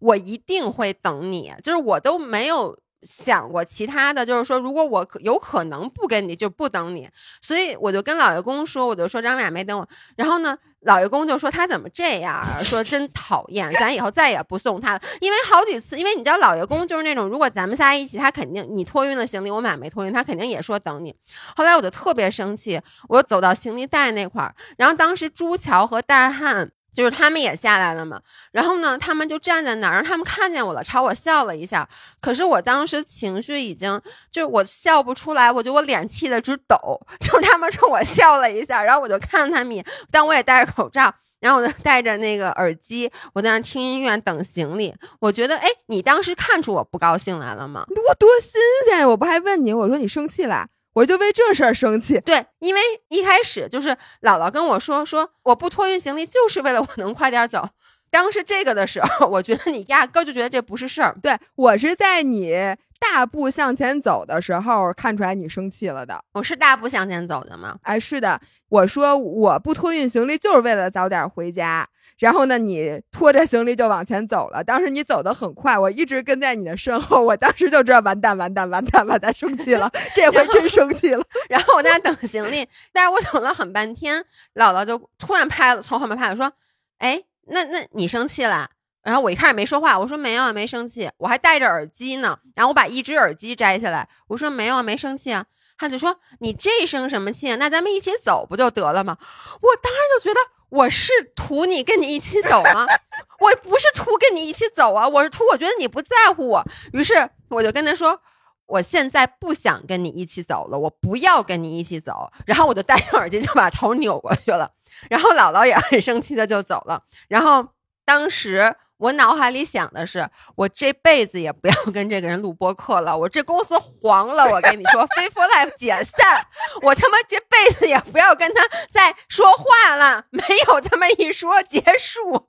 [0.00, 1.52] 我一定会等你。
[1.62, 7.08] 就是我都没有想过其他的，就是说，如果我有可能不跟你，就不等你。
[7.40, 9.88] 所以我就跟老爷公说，我就说张雅没等我。
[10.16, 12.44] 然后呢，老爷公就说他怎么这样？
[12.62, 15.00] 说真讨厌，咱以后再也不送他了。
[15.20, 21.14] 因为好几次，因为你知道老爷公就是那种，如果咱们仨一起，他肯定你托运了行李，我买没托运，他肯定也说等你。
[21.56, 26.70] 后来我就特别生气，我走到行李袋那块儿，然后当时朱桥和大汉。
[26.98, 31.88] 就是他们也下来了嘛，然后呢，他们就站在那儿，然后他们看见我了，朝我笑了一下。
[32.20, 37.00] 可是我当时情绪已经，就是我笑不出来，我觉得我脸气得直抖。
[37.22, 44.92] 就他们冲我笑了一下，然后我就看他们一眼，但我也戴着口罩，然后我就戴着那个耳机，我在那听音乐等行李。
[45.20, 47.84] 我觉得，哎，你当时看出我不高兴来了吗？
[47.88, 49.08] 我多新鲜！
[49.08, 50.66] 我不还问你，我说你生气了？
[50.98, 52.20] 我就为这事儿生气。
[52.20, 53.90] 对，因为一开始就是
[54.22, 57.68] 姥姥跟我说，说我不托运行李就是为了我能快点走。
[58.10, 61.14] 当时这个的时候，我觉得你压根儿就觉得这不是事儿。
[61.22, 66.22] 对我是在你大步向前走的时候看出来你生气了的。
[66.32, 67.76] 我是大步向前走的吗？
[67.82, 71.88] 哎，是的，我说我不托运行李就是为了早点回家。
[72.18, 74.64] 然后呢，你拖着行李就往前走了。
[74.64, 77.22] 当时你走得很快，我一直跟在你的身后。
[77.22, 81.22] 我当时就知道完蛋，完蛋，完蛋，完蛋，生气了， 这回真生气了。
[81.48, 84.20] 然后我在那等行李，但是我等了很半天，
[84.54, 86.52] 姥姥就突然拍了，从后面拍我说
[86.98, 88.68] ：“哎，那那你生气了？”
[89.08, 92.38] 然后我一开始没说话，我说没有，没生气，我还戴着耳机呢。
[92.54, 95.46] 然后我把一只耳机摘下来，我说没有，没生气啊。
[95.78, 97.56] 他就说：“你这生什么气啊？
[97.56, 99.16] 那咱们一起走不就得了吗？”
[99.62, 102.86] 我当时就觉得我是图你跟你一起走吗？
[103.40, 106.64] 我不是图跟你一起走啊，我是图我觉得你不在乎我。
[106.92, 108.20] 于是我就跟他说。
[108.68, 112.30] 我现在不想跟你一起走了，我不要跟你一起走。
[112.44, 114.70] 然后我就戴上耳机，就把头扭过去了。
[115.08, 117.02] 然后姥姥也很生气的就走了。
[117.28, 117.66] 然后
[118.04, 124.44] 当时我脑海里想的是，我这辈子也不要跟这个人录播客了，我这公司黄了。
[124.50, 126.46] 我跟你说飞 for Life 解散，
[126.82, 132.48] 我他妈这辈子也不要跟他再说话了，没有这么一说，结束。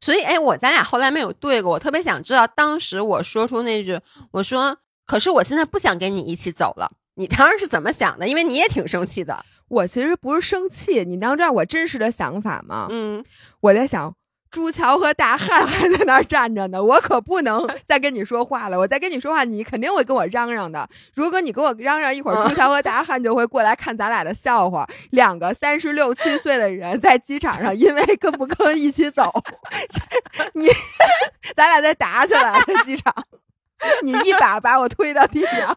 [0.00, 3.98] 所以，哎，我咱俩后来没有对过，我特别想知道当时我说出那句，
[4.32, 4.76] 我说
[5.06, 6.92] 可是我现在不想跟你一起走了。
[7.14, 8.28] 你当时是怎么想的？
[8.28, 9.44] 因为你也挺生气的。
[9.68, 12.88] 我其实不是生气，你能知道我真实的想法吗？
[12.90, 13.24] 嗯，
[13.60, 14.14] 我在想。
[14.52, 18.78] 朱桥和大汉还在那儿站着呢，我可不能 再跟你说话了。
[18.78, 20.86] 我再跟你说话，你肯定会跟我嚷嚷的。
[21.14, 24.86] 如果你跟我嚷嚷一会儿，朱桥和大汉就会过来看咱俩的笑话。
[25.10, 29.32] 两个三十六七岁的人在机场上，因为跟不跟一起走，
[30.52, 30.68] 你
[31.56, 33.12] 咱俩再打起来了机场，
[34.02, 35.74] 你一把把我推到地上。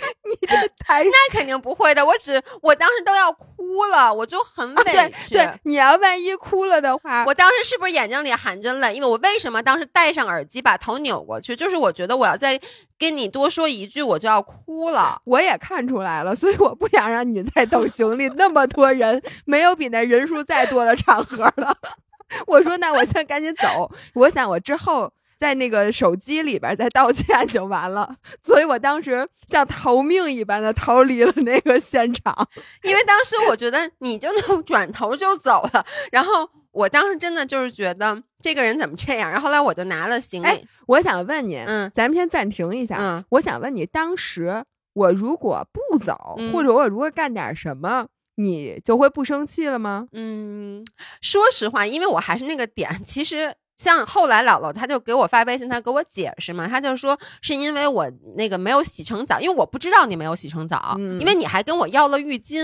[0.24, 5.34] 你这太那肯定不会的，我只我当时都要哭了，我就很委屈。
[5.34, 8.94] 对，你要万一哭了的话，我当时是不是眼睛里含着泪？
[8.94, 11.54] 因为我为什么当时戴上耳机把头扭过去？
[11.54, 12.60] 就是我觉得我要再
[12.98, 15.20] 跟你多说一句，我就要哭了。
[15.24, 21.76] 我也看出来了，所以我不想让你再等行李，那么多人，没有比那人数再多的场合了。
[22.46, 25.12] 我说那我先赶紧走，我想我之后。
[25.40, 32.46] 在那个手机里边再道歉就完了，所以我当时像逃命一般的逃离了那个现场，
[32.84, 40.68] 因为当时我觉得你就能 转头就走了，然后我当时真的就是觉得这个人怎么这样，然后后来我就拿了行李。
[40.86, 50.06] 我想问你，嗯，咱们先暂停一下，嗯，我想问你，当时我如果不走，或者我如果干点什么，你就会不生气了吗？
[50.12, 50.84] 嗯，
[51.22, 53.54] 说实话，因为我还是那个点，其实。
[53.80, 62.62] 像后来姥姥，她就给我发微信，她给我解释嘛，她就说是因为我那个没有洗成澡，因为我不知道你没有洗成澡，因为你还跟我要了浴巾，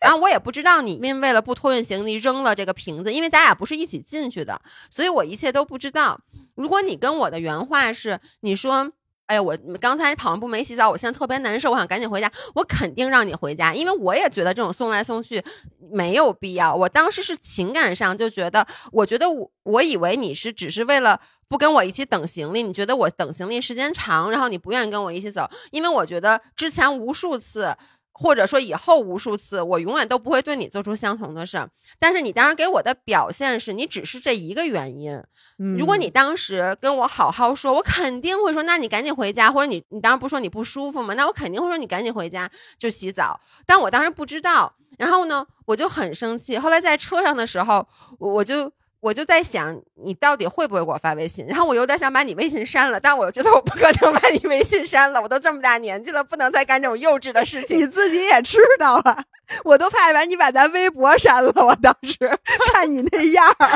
[0.00, 6.20] 然后我也不知道你因为了不托运行李扔了这个瓶子，因为咱俩不是一起进去的，所以我一切都不知道。
[6.56, 8.90] 如果你跟我的原话是你说。
[9.26, 12.30] 哎呀，我刚才跑完步没洗澡，我现在特别难受，我想赶紧回家。
[12.54, 15.42] 我肯定让你回家，因为我也觉得这种送来送去
[15.90, 16.74] 没有必要。
[16.74, 27.76] 我当时是情感上就觉得，我觉得我我以为你是只是为了不跟我一起等行李，你觉得我等行李时间长，然后你不愿意跟我一起走，因为我觉得之前无数次。
[28.18, 31.68] 或者说以后无数次，我永远都不会对你做出相同的事儿。
[31.98, 35.22] 但是你当时给我的表现是你只是这一个原因。
[35.58, 39.52] 嗯如果你当时跟我好好说，我肯定会说，那你赶紧回家。
[39.52, 41.14] 或者你你当时不说你不舒服吗？
[41.14, 43.38] 那我肯定会说你赶紧回家就洗澡。
[43.66, 46.58] 但我当时不知道，然后呢，我就很生气。
[46.58, 47.86] 后来在车上的时候，
[48.18, 48.72] 我就。
[49.06, 51.46] 我就在想，你到底会不会给我发微信？
[51.46, 55.22] 然后我有点想把你微信删了，但我觉得我不可能把你微信删了。
[55.22, 57.78] 我都这么大年纪了，不能再干这种幼稚的事情。
[57.78, 59.24] 你自己也知道啊，
[59.62, 61.52] 我都怕把你把咱微博删了。
[61.54, 62.16] 我当时
[62.72, 63.68] 看你那样儿，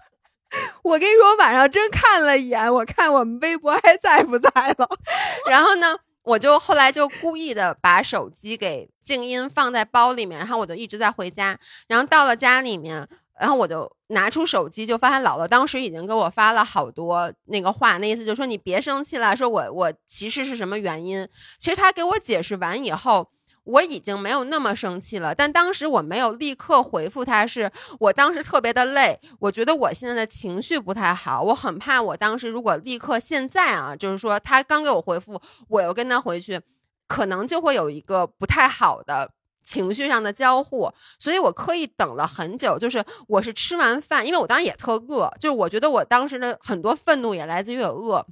[0.82, 4.88] 我跟你说，我晚上真看了一眼，我看我们微博还在不在了。
[5.50, 11.58] 然后呢，我就后来就故意的把手机给静音放在包里面，然后我就一直在回家。
[11.86, 13.06] 然后到了家里面。
[13.40, 21.28] 然后我就拿出手机，就发现姥姥当时已经给我发了好多那个话，那意思就是说你别生气了，说我我其实是什么原因。
[21.58, 23.30] 其实他给我解释完以后，
[23.64, 25.34] 我已经没有那么生气了。
[25.34, 27.70] 但当时我没有立刻回复他，是
[28.00, 36.60] 我当时特别的累，我觉得我现在的情绪不太好，我很怕我当时如果立刻现在啊，就是说他刚给我回复，我又跟他回去，
[37.06, 39.30] 可能就会有一个不太好的。
[39.68, 42.78] 情绪上的交互，所以我刻意等了很久。
[42.78, 48.24] 就是我是吃完饭，因为我当时也特饿，就是我觉得我当时的很多愤怒也来自于饿。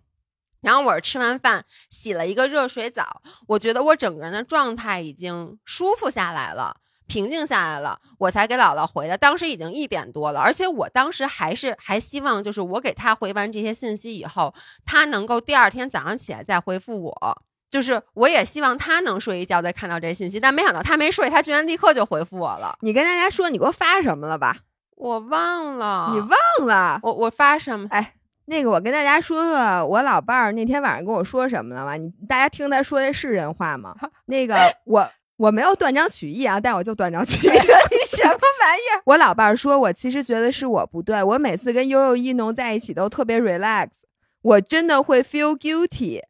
[0.63, 9.19] 然后我是吃完饭洗了一个热水澡，我觉得我整个人的状态已经舒服下来了，平静下来了，我才给姥姥回的。
[9.19, 14.55] 当时已经一点多了，而且我当时还是还希望，就是我给他回完这些信息以后，
[14.87, 17.43] 他能够第二天早上起来再回复我。
[17.71, 22.77] 就是我也希望他能睡一觉再看到这信息，但没想到他没睡，他居然立刻就回复我了。
[22.81, 24.59] 你跟大家说你给我发什么了吧？
[24.97, 27.01] 我忘了，你忘了？
[27.03, 27.87] 我我发什么？
[27.91, 28.15] 哎，
[28.47, 31.97] 那个我跟大家说说我老伴儿那天晚上跟我说什么了吧？
[31.97, 33.95] 你大家听他说的是人话吗？
[34.27, 37.51] 那个 我我没有断章取义啊，但我就断章取义。
[37.51, 38.31] 你什么
[38.63, 39.03] 玩意儿？
[39.05, 43.89] 我老伴儿说我其实觉得是我不对，我每次跟悠悠一农在一起都特别 relax，
[44.41, 46.23] 我真的会 feel guilty。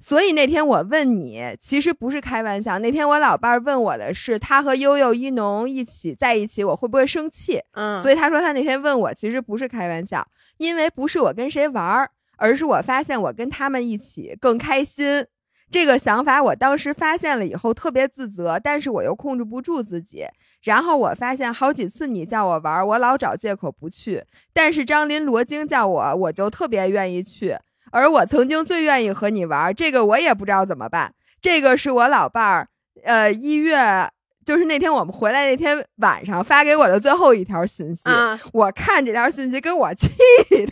[0.00, 2.78] 所以那天我问你，其实不是开玩笑。
[2.78, 7.60] 那天我老伴儿问我的是，他和悠悠一农一起在一起，我会不会生气？
[7.72, 15.26] 嗯，所以他说他那天问我，其实不是开玩笑，因为不是我跟谁玩儿，而是我发现我跟他们一起更开心。
[15.70, 20.24] 这个想法我当时发现了以后特别自责，但是我又控制不住自己。
[20.62, 27.56] 然后我发现好几次你叫我玩儿，我老找借口不去，但是张林罗京叫我，我就特别愿意去。
[27.90, 31.14] 而我曾经最愿意和你玩，这个我也不知道怎么办。
[31.40, 32.68] 这个是我老伴儿，
[33.04, 34.10] 呃，一月
[34.44, 38.08] 就是那天我们回来那天晚上发给我的最后一条信息。
[38.08, 40.08] 啊，我看这条信息给我气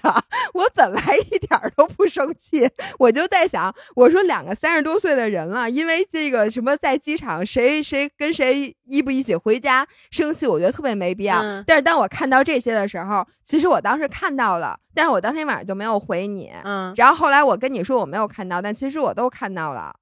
[0.03, 11.39] 的，我本来一点都不生气，我就在想，我说两个三十多岁的人了，因为这个什么在机场谁谁跟谁一不一起回家生气，我觉得特别没必要。
[11.41, 16.51] 嗯但是当我看到这些的时候，其实我当时看到了，但是我当天晚上就没有回你。
[16.65, 19.95] 嗯，然后后来我跟你说我没有看到，但其实我都看到了，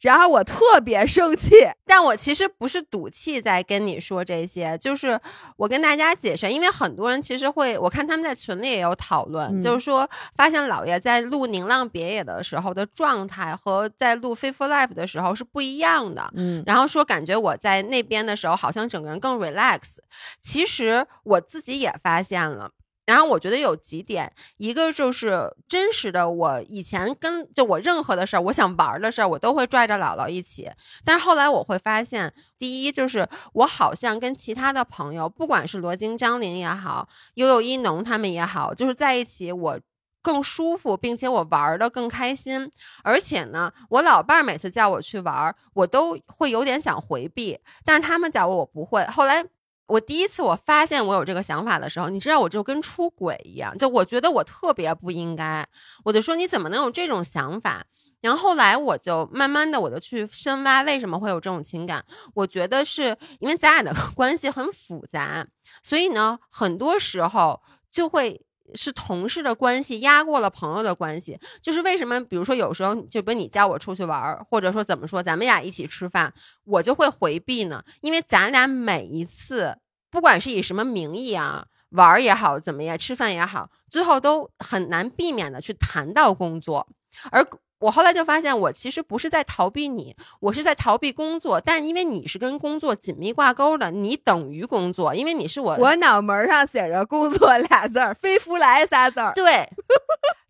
[0.00, 1.50] 然后我特别生气。
[1.84, 5.18] 但我其实不是赌气在跟你说这些，就是
[5.56, 16.28] 我跟大家解释，因为很多人其实会，我看他们在群里也有讨论，嗯就是说发现姥爷在录《宁浪别野》的时候的状态和在录《Faithful Life》的时候是不一样的。
[16.34, 19.98] 嗯然后说感觉我在那边的时候好像整个人更 relax，
[20.40, 22.70] 其实我自己也发现了。
[23.06, 30.70] 然后我觉得有几点，一个就是真实的，我以前跟就我任何的事儿，我想玩的事儿，我都会拽着姥姥一起。
[31.04, 39.80] 但是后来我会发现，第一就是我好像跟其他的朋友，不管是罗京、张琳也好，悠悠一农他们也好，就是在一起我。
[40.22, 42.68] 更舒服，并且我玩的更开心，
[43.04, 49.04] 而且呢，我老伴儿每次叫我去玩儿，我都会有点想回避，但是他们叫我，我不会。
[49.06, 49.44] 后来
[49.86, 55.66] 我第一次我发现我有这个想法的时候，你知道我就跟出轨一样，就我觉得我特别不应该，
[56.04, 57.84] 我就说你怎么能有这种想法？
[58.20, 65.46] 然后后来我就慢慢的我就去深挖为什么会有这种情感，我觉得是因为咱俩的 关系很复杂，
[65.82, 68.42] 所以呢，很多时候就会。
[68.74, 72.20] 是同事的关系压过了朋友的关系，就是为什么？
[72.20, 76.32] 比如说有时候就比如你叫我出去玩，或者说怎么说，咱们俩一起吃饭，
[76.64, 79.78] 我就会回避呢，因为咱俩每一次
[80.10, 86.88] 不管是以什么名义啊，玩也好，怎么样，吃饭也好，最后都很难避免的去谈到工作。
[87.30, 87.46] 而
[87.78, 91.60] 我后来就发现，我其实不是在逃避你，我是在逃避工作。
[91.60, 99.32] 但因为你是跟工作紧密挂钩的，你等于工作，因为你是我，我脑门上写着“工作”俩字儿，飞福来仨字儿。
[99.34, 99.68] 对。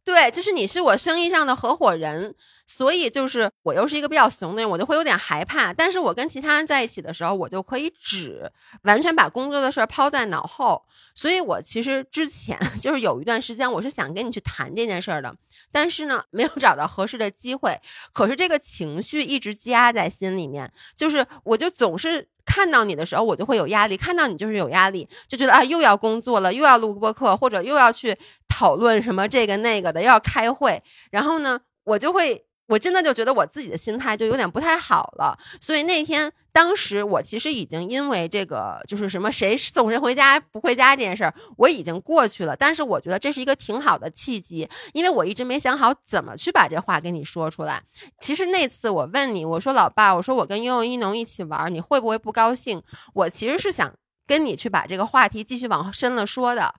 [0.06, 2.32] 对，就是你是我生意上的合伙人，
[2.64, 5.72] 所以就是我又是一个比较怂的人，我就会有点害怕。
[5.72, 8.48] 但是我跟其他人在一起的时候，我就可以只
[8.82, 10.80] 完全把工作的事儿抛在脑后。
[11.12, 15.34] 所以我其实之前 就是有一段时间，我是想跟你去谈这件事儿的，
[15.72, 17.76] 但是呢，没有找到合适的机会。
[18.12, 22.28] 可是这个情绪一直积压在心里面，就是我就总是。
[22.46, 28.16] 看到你的时候，我就会有压力；看到你就是有压力，就觉得啊，又要工作了，又要录播课，或者又要去
[28.48, 30.82] 讨论什么这个那个的，又要开会。
[31.10, 35.38] 然后呢，我就会，我真的就觉得我自己的心态就有点不太好了。
[35.60, 42.56] 所以那天，当时我其实已经因为这个，就是什么谁送谁回家不回家这件事儿，我已经过去了。
[42.56, 47.82] 但是我觉得这是一个挺好的契机，因为我一直没想好怎么去把这话跟你说出来。
[48.20, 52.82] 其实那次我问你，我说老爸，我说我跟悠悠一农一起玩，你会不会不高兴？
[53.14, 53.94] 我其实是想
[54.26, 56.74] 跟你去把这个话题继续往深了说的。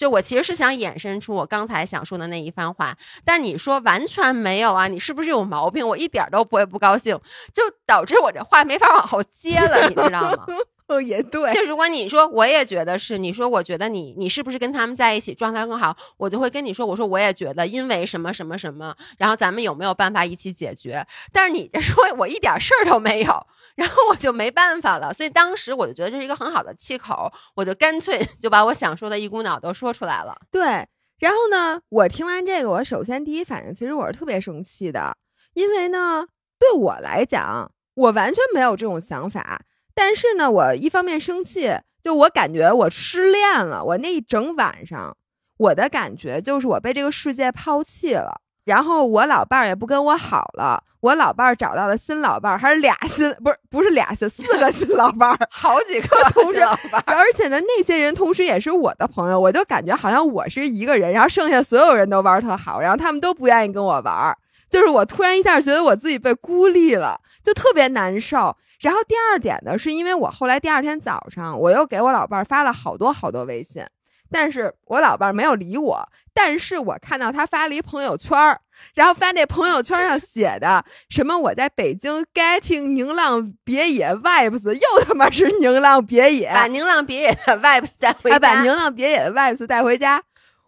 [0.00, 5.86] 就我其实是想衍生出我刚才想说的那一番话，但你说完全没有啊，你是不是有毛病？
[5.86, 7.20] 我一点都不会不高兴，
[7.52, 10.46] 就导致我这话没法往后接了，你知道吗？
[10.94, 21.06] 哦，也对，就如果你说我也觉得是，你说我觉得你你是不是跟他们在一起状态更好，我就会跟你说，我说我也觉得，因为什么什么什么，然后咱们有没有办法一起解决？
[21.32, 30.36] 但是你这说我一点事儿都没有，然后我就没办法了，所以当时我就觉得这是一个很好的气口，我就干脆 就把我想说的一股脑都说出来了。
[30.50, 30.88] 对。
[31.20, 35.14] 然后呢，我听完这个，我首先第一反应其实我是特别生气的，
[35.52, 36.26] 因为呢，
[36.58, 39.60] 对我来讲，我完全没有这种想法。
[39.94, 41.70] 但是呢，我一方面生气，
[42.02, 43.84] 就我感觉我失恋了。
[43.84, 45.16] 我那一整晚上，
[45.58, 48.40] 我的感觉就是我被这个世界抛弃了。
[48.64, 55.38] 然后我老伴儿也不跟我好了，我老伴儿找到了新老伴儿，还是俩新，不是不是俩新，四个新老伴儿。
[55.50, 64.36] 好几个同事老板儿，而且呢，那些人同时也是我的朋友，我就感觉好像我是一个人，然后剩下所有人都玩儿特好，然后他们都不愿意跟我玩儿，
[64.68, 68.54] 就是我突然一下觉得我自己被孤立了，就特别难受。
[68.80, 73.84] 然后第二点呢，是因为我后来第二天早上我又给我老伴儿发了好多好多微信，
[74.30, 78.60] 但是我老伴儿没有理我，但是我看到他发了一朋友圈儿，
[78.94, 88.62] 然后发那朋友圈上写的什么我在北京 getting 宁浪别野 vibes，又他妈是宁浪别野，把宁浪别野的 vibes 带回家把家。
[88.62, 90.22] 宁浪别野的 vibes 带回家。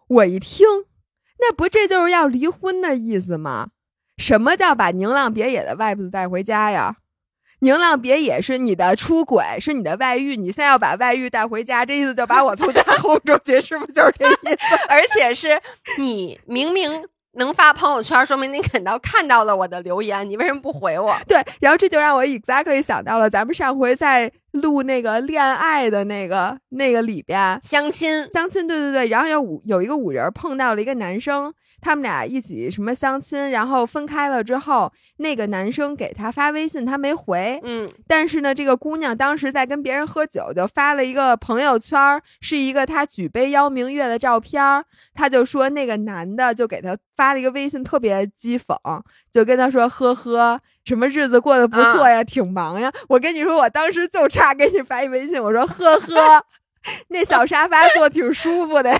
[0.07, 0.67] 我一听，
[1.39, 3.69] 那不这就是要离婚的意思吗？
[4.17, 6.97] 什么叫把宁浪别野的 vibes 带回家呀？
[7.63, 14.75] 宁浪别野是你的出轨，是你的外遇，你现在要把外遇带回家，这意思就把我从家 轰出去，是不是就是这意思？
[14.89, 15.57] 而且是
[15.97, 17.05] 你明明
[17.35, 21.15] 能发朋友圈，说明你肯到看到了我的留言，你为什么不回我？
[21.25, 31.53] 对，然后这就让我 exactly 想到了咱们上回在录那个恋爱的那个那个里边相亲，相亲，对对对，然后有五有一个五人碰到了一个男生，
[31.83, 44.63] 他们俩一起什么相亲，然后分开了之后，那个男生给她发微信，她没回，嗯，但是呢，这个姑娘当时在跟别人喝酒，就发了一个朋友圈，是一个她举杯邀明月的照片，
[45.13, 48.75] 她就说那个男的就给她发了一个微信，特别讥讽，
[49.31, 50.61] 就跟她说呵呵。
[50.85, 52.91] 什么日子过得不错呀，挺忙呀。
[53.07, 56.45] 我跟你说，我当时就差给你发一微信，我说呵呵，
[57.07, 58.99] 那小沙发坐挺舒服的呀。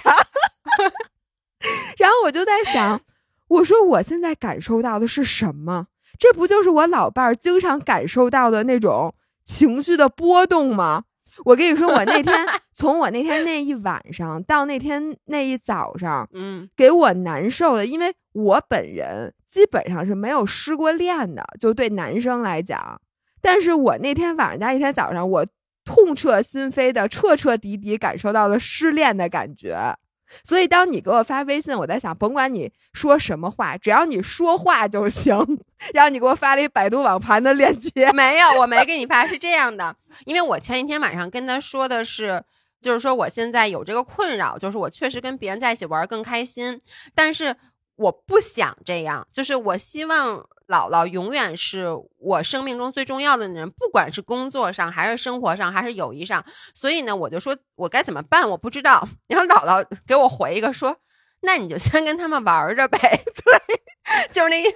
[1.97, 3.01] 然后我就在想，
[3.47, 5.88] 我说我现在感受到的是什么？
[6.20, 11.03] 这不就是我老伴儿经常感受到的那种情绪的波动吗？
[11.45, 23.01] 我跟你说，我那天 从我那天那一晚上到那天那一早上，嗯，给我难受了，因为我本人基本上是没有失过恋的，就对男生来讲。
[23.41, 25.45] 但是我那天晚上加一天早上，我
[25.84, 29.95] 痛彻心扉的、彻彻底底感受到了失恋的感觉。
[30.44, 35.36] 所以，当你给我发微信，我在想，甭管你说什么话，只要你说话就行。
[35.94, 39.94] 然后你给我发了一百度网盘的链接，没有，我没给你发，是这样的，
[40.26, 42.42] 因为我前一天晚上跟他说的是，
[42.80, 46.80] 就是说我现在有这个困扰，就是我确实跟别人在一起玩更开心，
[47.14, 47.56] 但是
[47.96, 50.48] 我不想这样，就是我希望。
[50.70, 56.44] 姥姥永远是我生命中最重要的人，不管是工作上，还是生活上，还是友谊上。
[56.74, 59.08] 所以呢，我就说我该怎么办，我不知道。
[59.28, 60.96] 然后姥姥给我回一个说
[61.44, 62.98] ：“那你就先跟他们玩着呗。
[63.44, 64.76] ”对，就是那意思。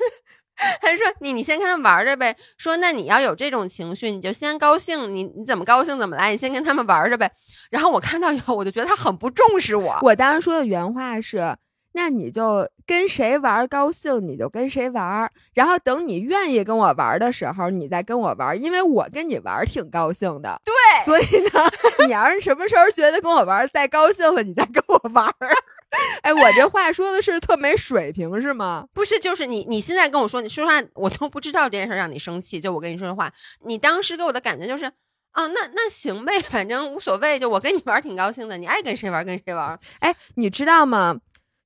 [0.82, 7.32] 他说：“你你先跟他们玩着呗。”说：“那你要有这种情绪，你就先高兴，你你怎么高兴怎么来，你先跟他们玩着呗。”
[7.72, 9.97] 然后我看到以后，我就觉得他很不重视我。
[10.01, 11.57] 我当时说的原话是。
[11.98, 20.62] 那你就跟谁玩高兴，你就跟谁玩，然后等你愿意跟我玩的时候，你再跟我玩，因为我跟你玩挺高兴的。
[20.64, 20.74] 对，
[21.04, 21.50] 所以呢，
[22.06, 25.26] 你要是什么时候觉得跟我玩再高兴了，你再跟我玩。
[26.22, 28.86] 哎，我这话说的是特没水平是吗？
[28.93, 32.60] 不是，就是你你现在跟我说，你说实话，我都不知道这件事让你生气。
[32.62, 33.34] 就我跟你说的话，
[33.66, 37.39] 你当时给我的感觉就是，哦，那那行呗，反正无所谓。
[37.39, 39.80] 就我跟你玩挺高兴的，你爱跟谁玩跟谁玩。
[40.00, 41.18] 哎，你知道吗？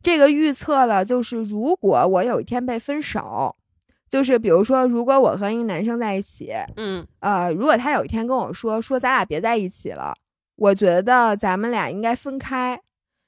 [0.03, 3.55] 这个预测了，就是如果我有一天被分手，
[4.09, 10.13] 就是比如说，如果我和一个男生在一起，嗯，呃，如果他有一天跟我说说咱俩别在一起了，
[10.55, 12.81] 我觉得咱们俩应该分开。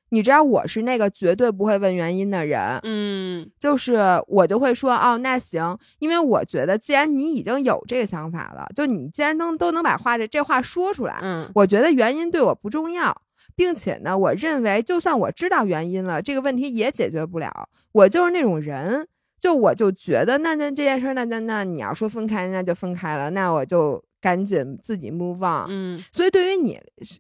[0.10, 13.22] 你知道我是那个绝对不会问原因的人，嗯，就是我就会说哦，那行，因为我觉得既然你已经有这个想法了，就你既然能都能把话这这话说出来，嗯，我觉得原因对我不重要。
[13.56, 17.70] 并且呢，我认为就算我知道原因了，这个问题也解决不了。
[17.92, 19.08] 我就是那种人，
[19.40, 25.68] 就我就觉得，那那这件事，那那那你要说分开，那就分开了，那我就赶紧自己 move on。
[25.70, 26.80] 嗯，所以对于你，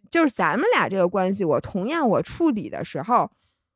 [0.10, 3.30] 就是咱们俩这个关系，我同样我处理的时候，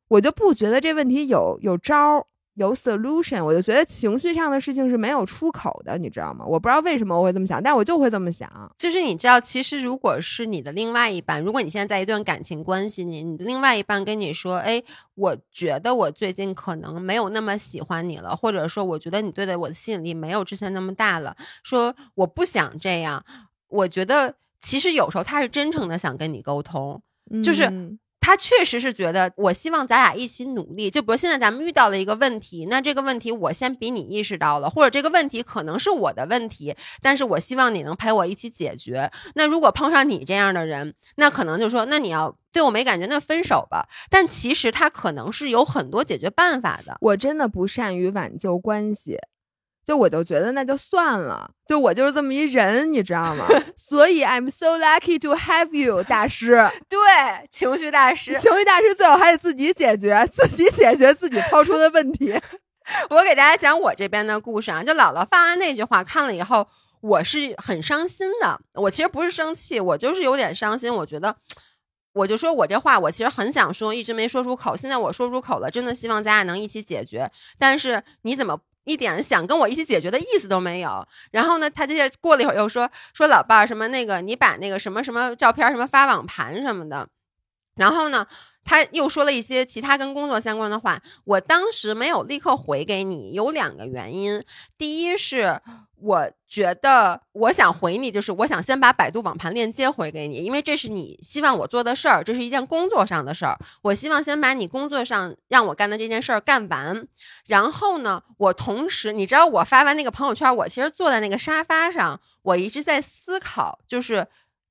[0.08, 2.26] 我就不觉得这问题有有招儿。
[2.58, 6.44] 有 solution，我就觉得情绪上的事情是没有出口的，你知道吗？
[6.44, 8.50] 我不知道为什么我会这么想，但我就会这么想。
[8.76, 14.82] 就是你知道，其实如果是你的另外一半，如果你现在在一段感情关系里，你的另外一半跟你说：“哎，
[15.14, 23.24] 我觉得我最近可能没有那么喜欢你了，或者说我觉得你对待我的吸引力没有之前那么大了。”说我不想这样。
[23.68, 27.00] 我觉得其实有时候他是真诚的想跟你沟通，
[27.40, 27.72] 就是。
[28.28, 30.90] 他确实是觉得，我希望咱俩一起努力。
[30.90, 39.10] 就比如现在咱们遇到了一个问题，那这个问题我先比你意识到了，或者这个问题可能是我的问题，但是我希望你能陪我一起解决。
[39.34, 43.88] 那如果碰上你这样的人，那可能就说，那你要对我没感觉，那分手吧。
[44.10, 46.98] 但其实他可能是有很多解决办法的。
[47.00, 49.16] 我真的不善于挽救关系。
[49.88, 53.46] 就我就觉得那就算了，就我就是这么一人，你知道吗？
[53.74, 56.68] 所以 I'm so lucky to have you，大师。
[56.90, 56.98] 对，
[57.50, 62.38] 情绪大师，情绪大师最好还得自己解决，自己解决自己抛出的问题。
[63.08, 66.68] 我给大家讲我这边的故事啊，就姥姥发完那句话，看了以后，
[67.00, 68.60] 我是很伤心的。
[68.74, 70.94] 我其实不是生气，我就是有点伤心。
[70.94, 71.34] 我觉得，
[72.12, 74.76] 我就说我这话，我其实很想说，一直没说出口。
[74.76, 77.30] 现在我说出口了，真的希望咱俩能一起解决。
[77.58, 78.60] 但是你怎么？
[78.88, 81.06] 一点想跟我一起解决的意思都没有。
[81.30, 87.08] 然后呢，他接着过了一会儿又说说老伴儿什么那个，你把那个什么什么照片什么发网盘什么的。
[87.76, 88.26] 然后呢，
[88.64, 91.00] 他又说了一些其他跟工作相关的话。
[91.24, 94.42] 我当时没有立刻回给你，有两个原因。
[94.76, 95.60] 第一是。
[96.00, 103.58] 我觉得我想回你，就是我想先把百度网盘链接回给你，因为这是你希望我做的事儿，这是一件工作上的事儿。
[103.82, 107.06] 我希望先把你工作上让我干的这件事儿干完，
[107.46, 114.26] 然后呢，我同时，你知道我发完那个朋友圈，我其实坐在那个沙发上，我一直在思考，就是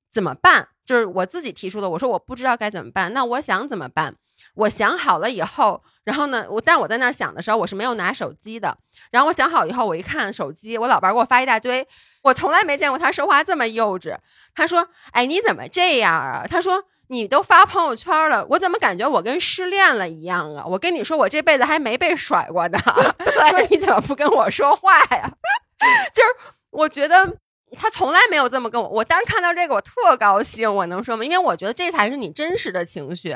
[0.10, 0.70] 怎么办？
[0.86, 3.12] 就是我自己提出的，我说我不知道该怎么办。
[3.12, 4.16] 那我想怎么办？
[4.56, 8.78] 我想好了以后，然后呢，我但我在那儿想的时候，我是没有拿手机的。
[9.12, 11.88] 然后我想好以后，我一看手机，我老伴儿给我发一大堆，
[12.24, 14.16] 我从来没见过他说话这么幼稚。
[14.56, 20.66] 他说：“哎，你怎么这样啊？”他说：“你都发朋友圈了，我怎么感觉我跟失恋了一样啊？
[20.66, 22.78] 我跟你说，我这辈子还没被甩过呢。
[23.50, 25.32] 说你怎么不跟我说话呀？
[26.14, 27.38] 就是我觉得。”
[27.76, 31.26] 他从来没有这么跟我，我当时看到这个我特高兴，我能说吗？
[31.26, 33.36] 因为我觉得这才是你真实的情绪。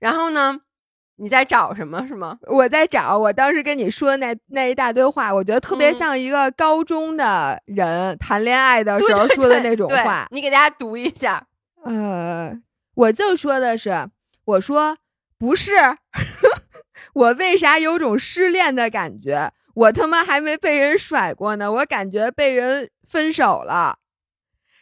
[0.00, 0.60] 然后呢，
[1.16, 2.38] 你在找什么是吗？
[2.48, 10.26] 我在找我当时跟你说那那一大堆话，我觉得特别像一个高中的人谈恋爱的时候说的那种话。
[10.32, 11.46] 你给大家读一下。
[11.84, 12.52] 呃，
[12.94, 14.08] 我就说的是，
[14.44, 14.98] 我说
[15.38, 15.72] 不是，
[17.14, 19.52] 我为啥有种失恋的感觉？
[19.74, 22.90] 我他妈还没被人甩过呢，我感觉被人。
[23.10, 23.98] 分手了，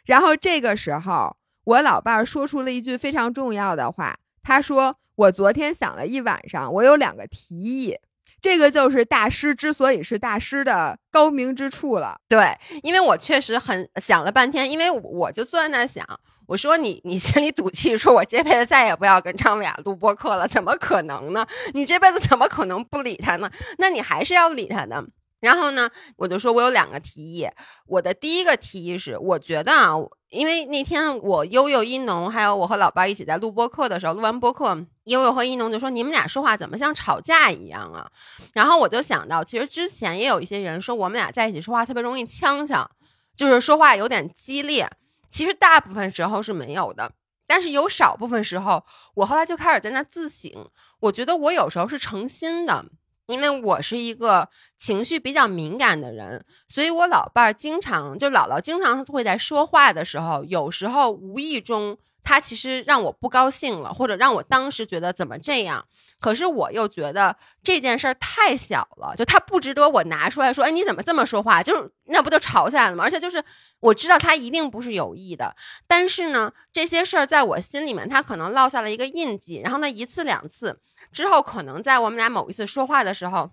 [0.05, 4.17] 然后这个时候，我老伴儿说出了一句非常重要的话。
[4.43, 7.97] 他说：“我昨天想了一晚上，我有两个提议。
[8.41, 16.05] 这个就是大师之所以是大师的高明之处了。”对，因为我确实很想了半天，因为我就坐在那想，
[16.47, 21.45] 我说你你心里赌气，说我这辈子再也不要跟张伟雅录播客了，怎么可能呢？
[21.73, 23.51] 你这辈子怎么可能不理他呢？
[23.77, 25.05] 那你还是要理他的。
[25.39, 27.47] 然后呢，我就说，我有两个提议。
[27.85, 29.93] 我的第一个提议是，我觉得啊，
[30.29, 38.11] 因为那天我悠悠一农还有我和老伴一起在录播课的时候，录完播课，悠悠和一农就说：“你们俩说话怎么像吵架一样啊？”
[38.53, 42.89] 然后我就想到，其实之前也有一些人说我们俩在一起说话特别容易呛呛，
[43.35, 44.89] 就是说话有点激烈。
[45.29, 47.11] 其实大部分时候是没有的，
[47.47, 48.83] 但是有少部分时候，
[49.13, 50.51] 我后来就开始在那自省，
[50.99, 52.83] 我觉得我有时候是诚心的。
[53.29, 65.85] 因为我是一个情绪比较敏感的人，所以我老伴儿经常就姥姥经常会在说话的时候，有时候无意中他其实让我不高兴了，或者让我当时觉得怎么这样，
[66.19, 71.63] 可是我又觉得这件事儿太小了，就他不值得我拿出来说，哎，你怎么这么说话？
[71.63, 73.03] 就是那不就吵起来了吗？
[73.03, 73.43] 而且就是
[73.79, 75.55] 我知道他一定不是有意的，
[75.87, 80.79] 但是呢，这些事儿在我心里面，他可能落下了一个印记，然后呢，一次两次。
[81.11, 83.49] 之后可能在我们俩某一次说话的时候，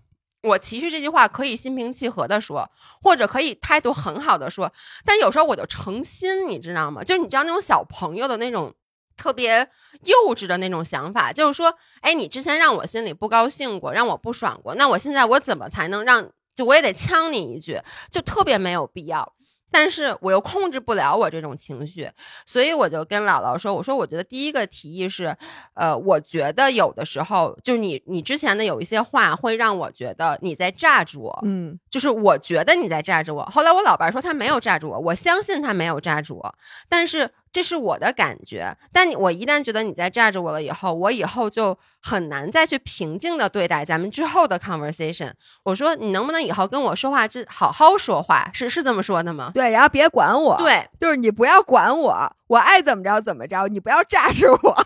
[0.47, 2.71] 我其实这句话可以心平气和的说，
[3.03, 4.73] 或者可以态度很好的说，
[5.05, 7.03] 但有时候我就诚心，你知道吗？
[7.03, 8.73] 就是你知道那种小朋友的那种
[9.17, 9.69] 特别
[10.03, 17.81] 幼稚的那种想法，就是说，哎，你之前让我心里不高兴过，让我不爽过，那我现在我怎么才能让，就我也得呛你一句，
[18.11, 19.35] 就特别没有必要。
[19.79, 22.11] 但是我又控制不了我这种情绪，
[22.47, 25.37] 所以我就跟姥姥说：“我说我觉得第一个提议是，
[25.75, 33.45] 呃，我觉得有的时候就是你你之前的有一些话会让我觉得你在炸着我，嗯，就是我觉得你在炸着我。
[33.53, 36.55] 后来我老伴说他没有炸着我，我相信他没有炸着我，
[36.89, 45.33] 但是。”这是我的感觉，但你我一旦觉得你在炸着我了以后，我以后就很难再去平静的对待咱们之后的 conversation。
[45.63, 49.51] 我说你能不能以后跟我说话，之好好说话，是是这么说的吗？
[49.55, 54.77] 对，然后别管我，对，就是你不要管我，我爱怎么着怎么着，你不要炸着我。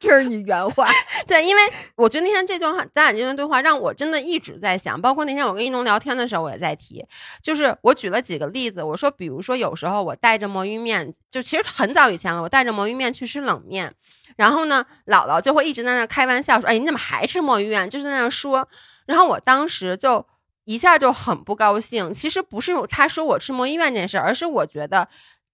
[0.00, 0.88] 这是你原话，
[1.26, 1.62] 对，因为
[1.96, 7.04] 我觉得那天这段话，咱俩这段对话让我真的一直在想，包括那天我跟一农聊天的时候，我也在提，
[7.42, 13.92] 就是我举了几个例子，我说，比如说有时候我带着魔芋面，就其实很早以前了，我带着魔芋面去吃冷面，
[14.36, 17.90] 然后呢，姥姥就会一直在那开玩笑说，哎，你怎么还吃魔芋面？
[17.90, 18.68] 就是在那说，
[19.06, 20.24] 然后我当时就
[20.64, 25.08] 一下就很不高兴，其实不是他说我吃魔芋面这件事，而是我觉得。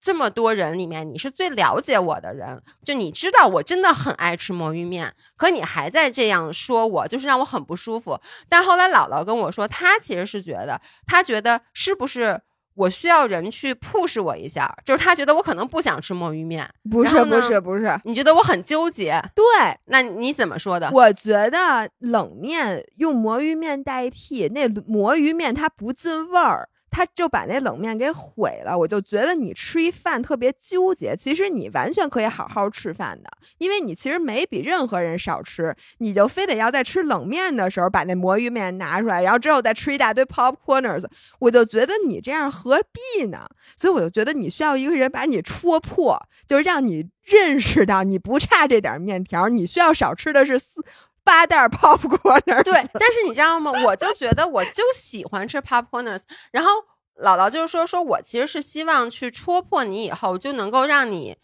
[0.05, 8.19] 这么多人里面，你是最了解我的人，就你知道我真的很爱吃魔芋面，可你还在这样说我，就是让我很不舒服。
[8.47, 12.39] 但后来姥姥跟我说，她其实是觉得，她觉得是不是
[12.75, 19.19] 我需要人去 push 我一下，就是她觉得我可能不想吃魔芋面，不是不是不是，你觉得我很纠结？
[19.33, 19.43] 对，
[19.85, 20.91] 那你怎么说的？
[20.93, 26.69] 我觉得冷面用魔芋面代替，那魔芋面它不进味儿。
[26.95, 31.13] 他就把那冷面给毁了，我就觉得你吃一饭特别纠结。
[31.13, 41.03] 其实你完全可以好好吃饭的，因为你其实没比任何人少吃，你就非得要在吃冷面的时候把那魔芋面拿出来，然后之后再吃一大堆 popcorners。
[41.39, 42.81] 我就觉得你这样何
[43.17, 43.45] 必呢？
[43.75, 46.17] 所以我就觉得你需要一个人把你戳破，
[46.47, 50.81] 就是让你认识到你不差这点面条，你需要少吃的是四。
[51.25, 53.71] 八袋 popcorn，对，但是你知道吗？
[53.83, 56.17] 我就觉得我就喜欢吃 popcorn，
[56.51, 56.71] 然后
[57.21, 61.35] 姥姥就是说，说我其实是希望去戳破你以后，就能够让你。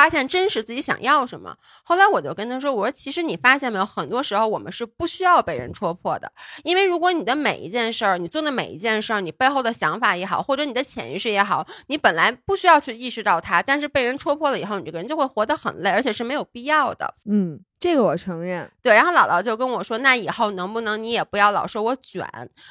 [0.00, 1.54] 发现真实自己想要什么。
[1.82, 6.32] 后来我就跟他说：“我说其实你发现没有，很多时候我们是不需要被人戳破的，
[6.64, 17.12] 因为如果你的每一件事儿，你做的每一件事儿，你背后的想法也好，或者你的潜意识也好，你本来不需要去意识到它，但是被人戳破了以后，你这个人就会活得很累，而且是没有必要的。
[17.30, 18.70] 嗯，这个我承认。
[18.82, 22.26] 对，然后姥姥就跟我说：“那以后能不能你也不要老说我卷，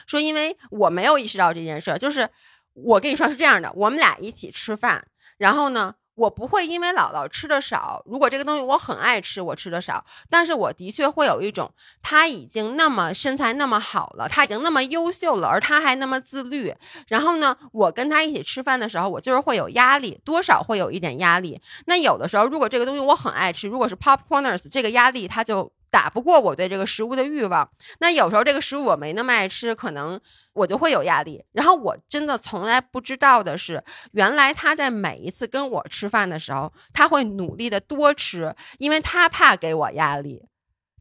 [0.08, 2.28] 说因为我没有意识到这件事儿，就是
[2.74, 5.06] 我跟你说是这样的，我们俩一起吃饭，
[5.38, 16.76] 然后呢。”我不会因为姥姥吃的少，如果这个东西我很爱吃，我吃的少，但是我的确会有一种，他已经那么身材那么好了，他已经那么优秀了，而他还那么自律，
[17.08, 21.62] 然后呢，我跟他一起吃饭的时候，我就是会有压力，多少会有一点压力。
[21.86, 25.72] 那有的时候，如果这个东西我很爱吃，如果是 popcorners，这个压力它就。
[25.92, 27.70] 打不过我对这个食物的欲望，
[28.00, 30.20] 那有时候这个食物我没那么爱吃，可能
[30.54, 31.44] 我就会有压力。
[31.52, 40.44] 然后我真的从来不知道的是，原来他在每一次跟我吃饭的时候，他会努力的多吃，因为他怕给我压力。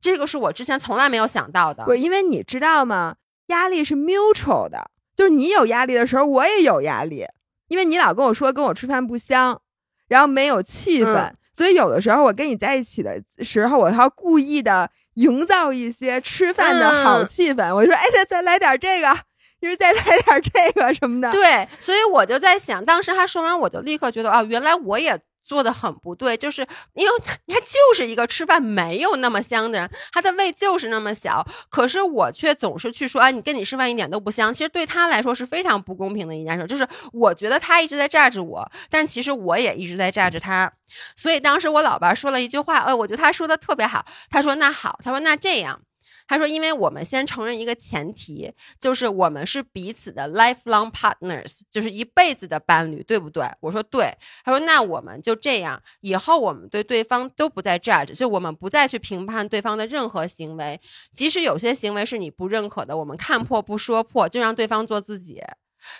[0.00, 1.84] 这个是我之前从来没有想到的。
[1.84, 3.16] 不是因为你知道吗？
[3.48, 7.26] 压力是 mutual 的，就是你有压力的时候，我也有压力，
[7.68, 9.60] 因为你老跟我说跟我吃饭不香，
[10.08, 11.32] 然后没有气氛。
[11.58, 17.74] 所以有的时候我跟你在一起的时候，我要故意的营造一些吃饭的好气氛。
[17.74, 19.12] 我就说，哎，再再来点这个，
[19.60, 21.32] 就是再来点这个什么的。
[21.32, 25.20] 对，所以我就在想，当时他说完，我就立刻觉得，哦，原来我也。
[25.48, 26.60] 做的很不对，就是
[26.94, 34.52] 因为他就是一个吃饭没有那么香的人，他的胃就是那么小，可是我却总是去说，哎，你跟你吃饭一点都不香。
[34.52, 40.70] 其实对他来说是非常不公平的一件事，就是我觉得他一直在榨着我，但其实我也一直在榨着他。
[41.16, 45.80] 所以当时我老伴说了一句话，哎，我觉得他说的特别好，他说那好，他说那这样。
[46.28, 54.14] 他说：“因为我们先承认一个前提，就是我们是彼此的 lifelong partners，就是一辈子的伴侣，对不对？”我说：“对。”
[54.44, 60.78] 他说：“那我们就这样，以后我们对对方都不再 judge，就我们不再去评判对方的任何行为，
[61.14, 65.42] 即使有些行为是你不认可的，我们看破不说破，就让对方做自己。”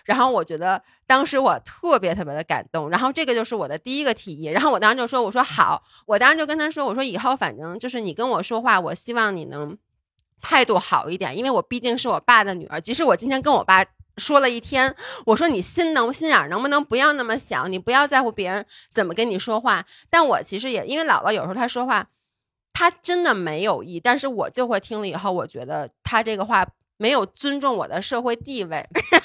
[0.05, 4.49] 然后我觉得当时我特别特别的感动，然后这个就是我的第一个提议。
[4.49, 9.79] 然后我当时就说：“我说好。”我当时就跟他说：“我说以后反正就是你跟我说话，我希望你能。”
[10.41, 12.81] 态度好一点，因为我毕竟是我爸的女儿。
[12.81, 13.85] 即使我今天跟我爸
[14.17, 14.95] 说了一天，
[15.27, 19.85] 我说你心能心眼能不能不要那么小，你不要在乎别人怎么跟你说话。
[20.11, 22.09] 但我其实也因为姥姥有时候她说话，
[22.73, 26.67] 她真的没有意，但是我就会听了以后，我觉得她这个话
[26.97, 28.85] 没有尊重我的社会地位，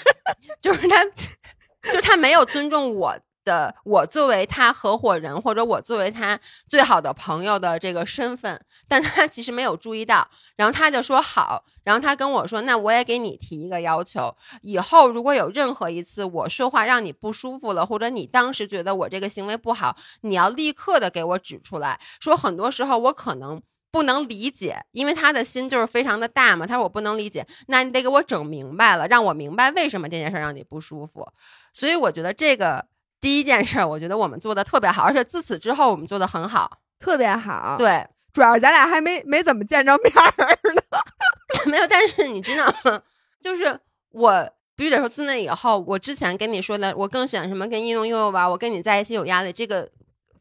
[0.61, 1.03] 就是她，
[1.91, 3.17] 就她没有尊重我。
[3.43, 31.27] 的我作为他合伙人，或者我作为他最好的朋友的这个身份，但他其实没有注意到，然后他就说好，然后他跟我说，那我也给你提一个要求，以后如果有任何一次我说话让你不舒服了，或者你当时觉得我这个行为不好，你要立刻的给我指出来，说很多时候我可能不能理解，因为他的心就是非常的大嘛，他说我不能理解，那你得给我整明白了，让我明白为什么这件事让你不舒服，
[31.71, 32.85] 所以我觉得这个。
[33.23, 37.77] 第一件事，我觉得我们做的特别好，而且自此之后我们做的很好，特别好。
[37.77, 40.81] 对，主要是咱俩还没没怎么见着面儿呢，
[41.71, 41.87] 没有。
[41.87, 43.01] 但是你知道吗？
[43.39, 43.79] 就是
[44.11, 49.89] 我必须得说，自那以后，我之前跟你说的，我更选什么跟应用悠悠玩，我跟你在一起有压力，这个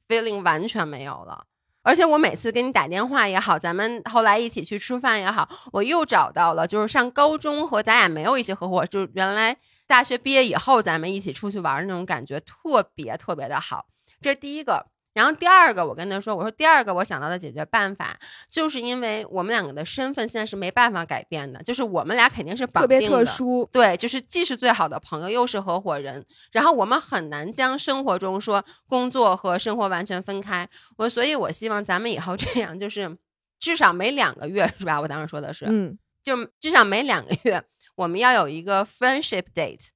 [0.09, 1.45] feeling 完全没有了。
[1.83, 9.57] 而且我每次给你打电话也好，咱们后来一起去吃饭也好，我又找到了，就是上高中和咱俩没有一起合伙，就是原来
[9.87, 13.87] 大学毕业以后咱们一起出去玩那种感觉，特别特别的好。
[14.21, 14.92] 这是第一个。
[15.15, 30.69] 然后第二个，我跟他说，我说第二个我想到的解决办法，就是因为我们两个的身份现在是没办法改变的，就是我们俩肯定是绑定的，特别特殊，对，就是既是最好的朋友，又是合伙人，然后我们很难将生活中说工作和生活完全分开。
[30.97, 33.17] 我所以，我希望咱们以后这样，就是
[33.61, 35.01] 至少每两个月，是吧？
[35.01, 37.63] 我当时说的是，嗯，就至少每两个月，
[37.97, 39.89] 我们要有一个 friendship date。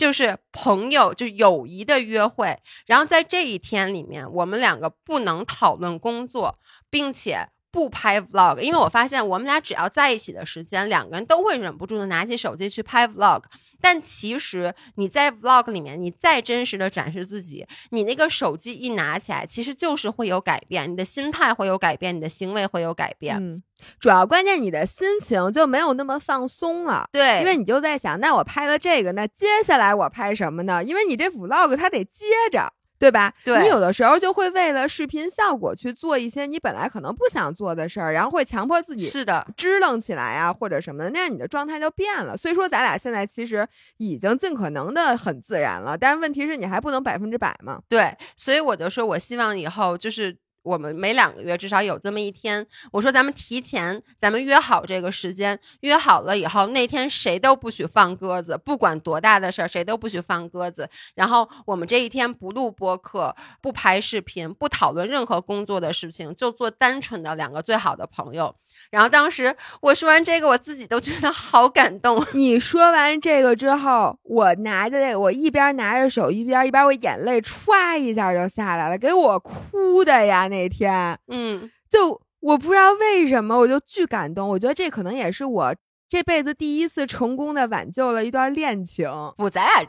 [0.00, 2.58] 就是朋友，就友谊的约会。
[2.86, 13.42] 然后在这一天里面，我们两个不能讨论工作，并且不拍 vlog，因为我发现我们俩只要在一起的时间，两个人都会忍不住的拿起手机去拍 vlog。
[13.80, 23.36] 但其实你在 vlog 里面，你再真实的展示自己，你那个手机一拿起来，其实就是会有改变，你的心态会有改变，你的行为会有改变。
[23.36, 23.62] 嗯，
[23.98, 27.08] 主要关键你的心情就没有那么放松了。
[27.12, 30.82] 对，因为你就在想，那我拍了这个，那接下来我拍什么呢？
[30.84, 32.72] 因为你这 vlog 它得接着。
[33.00, 33.32] 对吧？
[33.42, 42.36] 对你有的时候就会为了视频效果去做一些你本来可能不想做的事儿，然后会强迫自己是的，支棱起来啊，或者什么的，那样你的状态就变了。
[42.36, 47.80] 所以说，咱俩现在其实已经尽可能的很自然了，但是问题是你还不能百分之百嘛。
[47.88, 60.88] 对，所以我就说，我希望以后就是我们每两个月至少有这么一天，我说咱们提前，咱们约好这个时间，约好了以后，那天谁都不许放鸽子，不管多大的事儿，谁都不许放鸽子。
[61.14, 68.54] 然后我们这一天不录播客，不拍视频，不讨论任何工作的事情，就做单纯的两个最好的朋友。
[68.90, 72.24] 然后当时我说完这个，我自己都觉得好感动。
[72.34, 84.46] 你说完这个之后，我拿着，我一边拿着手一边一边我眼泪歘一下就下来了，给我哭的呀那天，嗯，就我不知道为什么，我就巨感动。
[84.46, 85.74] 我觉得这可能也是我
[86.06, 89.08] 这辈子第一次成功的挽救了一段恋情。
[89.38, 89.88] 不，咱俩。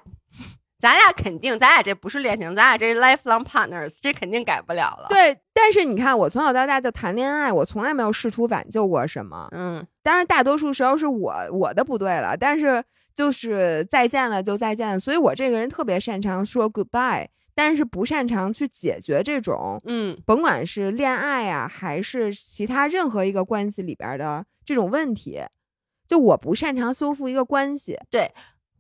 [0.80, 5.05] 咱俩肯定，咱俩这不是恋情，咱俩这是 lifelong partners，这肯定改不了了。
[5.09, 9.47] 对，但是你看，我从小到大就谈恋爱，我从来没有试图挽救过什么。
[9.51, 12.84] 嗯，当然，大多数时候是我我的不对了，但是
[13.14, 14.99] 就是再见了就再见了。
[14.99, 25.41] 所以我这个人特别擅长说 goodbye，但是不擅长去解决这种，嗯，甭管是恋爱啊，还是其他任何一个关系里边的这种问题，
[26.08, 27.97] 就我不擅长修复一个关系。
[28.10, 28.32] 对。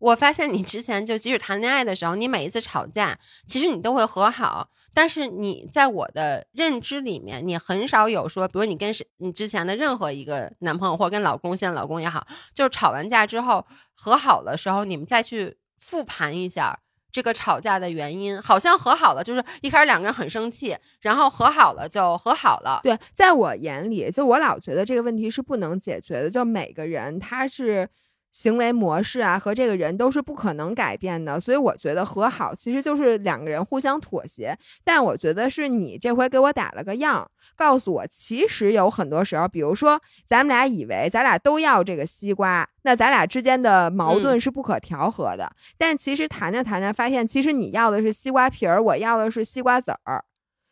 [0.01, 4.67] 我发现你之前就即使谈恋爱的时候，你每一次吵架，其实你都会和好。
[4.95, 13.63] 但是你在我的认知里面，你很少有说，比如你跟谁，你之前的任何一个男朋友或者跟老公，现在老公也好，就是吵完架之后
[13.93, 16.79] 和好的时候，你们再去复盘一下
[17.11, 22.79] 这个吵架的原因，好像和好了，就是一开始两个人很生气，然后和好了就和好了。
[22.83, 27.89] 对，在我眼里，就我老觉得这个问题是不能解决的，就每个人他是。
[28.31, 34.57] 行为模式啊，和这个人都是不可能改变的，所以我觉得和好其实就是两个人互相妥协。
[34.83, 45.51] 但我觉得是你这回给我打了个样，告诉我其实有很多时候，比如说咱们俩以为咱俩都要这个西瓜，那咱俩之间的矛盾是不可调和的。
[45.77, 50.23] 但其实谈着谈着发现，其实你要的是西瓜皮儿，我要的是西瓜籽儿。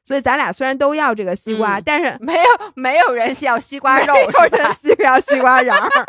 [0.05, 2.43] 所以咱俩虽然都要这个西瓜，嗯但是没有
[2.73, 6.05] 没有人要西瓜肉，没有人需要西瓜瓤儿，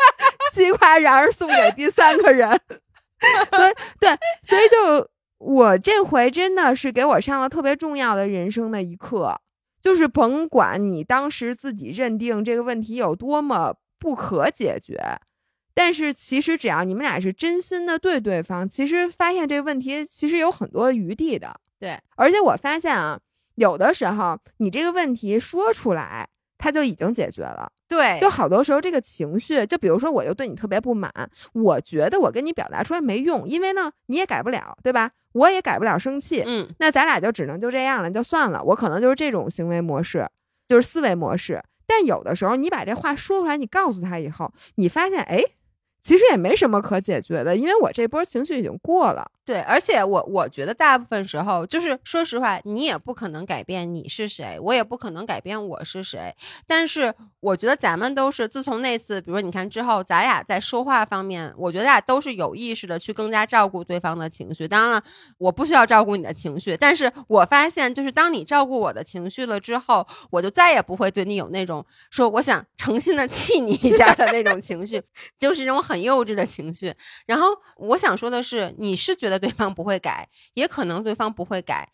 [0.51, 2.49] 西瓜然而送给第三个人。
[3.51, 4.09] 所以对，
[4.41, 9.39] 所以就我这回真的是给我上了特别重要的人生的一课，
[9.79, 14.99] 就是甭管你当时自己认定这个问题有多么不可解决。
[15.73, 21.55] 但是其实只要你们俩是真心的对对方，其实发现这个问题其实有很多余地的。
[21.79, 23.19] 对，而且我发现啊，
[23.55, 26.27] 有的时候你这个问题说出来，
[26.57, 27.71] 它就已经解决了。
[27.91, 31.11] 对，就好多时候这个情绪，就比如说我又对你特别不满，
[31.51, 35.11] 我觉得我跟你表达出来没用，因为呢你也改不了，对吧？
[35.33, 38.63] 我也改不了生气，嗯，那咱俩就只能就这样了，就算了。
[38.63, 40.25] 我可能就是这种行为模式，
[40.69, 41.61] 就是思维模式。
[41.85, 45.43] 但有的时候你把这话说出来，你告诉他以后，你发现哎，
[46.01, 49.29] 其实也没什么可解决的，因为我这波情绪已经过了。
[49.43, 56.33] 对，而且我我觉得大部分时候，就是说实话，你也不可能改变你是谁，我也不可能改变我是谁。
[56.67, 64.67] 但是我觉得咱们都是自从那次，比如说你看之后，咱俩在说话方面，我觉得咱俩都是有意识的去更加照顾对方的情绪。
[64.67, 65.03] 当然了，
[65.39, 75.01] 我不需要照顾你的情绪，但是我发现，就是当你照顾我的情绪了之后，我就再也不会对你有那种说我想诚心的 气你一下的那种情绪，
[75.39, 76.93] 就是这种很幼稚的情绪。
[77.25, 81.91] 然后我想说的是，你是觉得对方不会改，也可能对方不会改，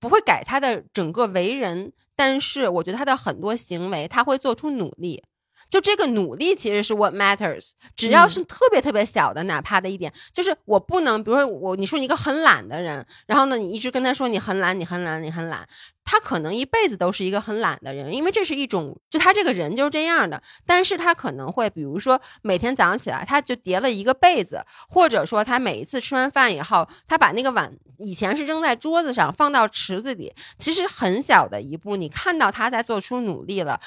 [0.00, 5.22] 不会改他的整个为人，但是我觉得他的很多行为他会做出努力。
[5.68, 15.68] 就这个努力其实是 what matters，只要是特别特别小的，哪怕的一点，就是我不能，比如说我你说你一个很懒的人，然后呢你一直跟他说你很懒，你很懒，你很懒，
[16.04, 20.42] 他可能一辈子都是一个很懒的人，因为这是一种，就他这个人就是这样的。
[20.64, 33.78] 但是他可能会，比如说每天早上起来，他就叠了一个被子，或者说他每一次吃完饭以后，他把那个碗以前是扔在桌子上，放到池子里，其实很小的一步，你看到他在做出努力了。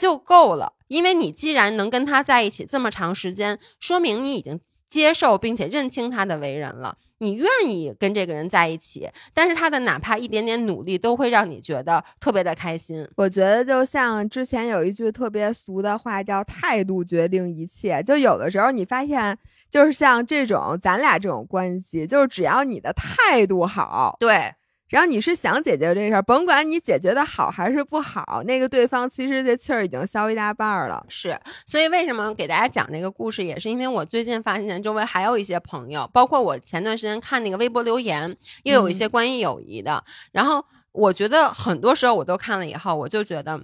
[0.00, 13.06] 就够了，因为你既然能跟他在一起这么长时间，说明你已经接受并且认清他的为人了，你愿意跟这个人在一起，但是他的哪怕一点点努力，都会让你觉得特别的开心。
[13.16, 18.00] 我觉得就像之前有一句特别俗的话，叫“态度决定一切”。
[18.08, 19.36] 就有的时候你发现，
[19.70, 24.54] 就是像这种咱俩这种关系，就是只要你的态度好，对，
[24.90, 31.06] 然后你是想解决这事儿，甭管你解决的好还是不好，那个对方其实这气儿已经消一大半儿了。
[31.08, 40.04] 是，所以为什么给大家讲这个故事，也是因为我最近发现周围还有一些朋友，包括我前段时间看那个微博留言，又有一些关于友谊的。
[40.32, 43.62] 然后我觉得很多时候我都看了以后，我就觉得。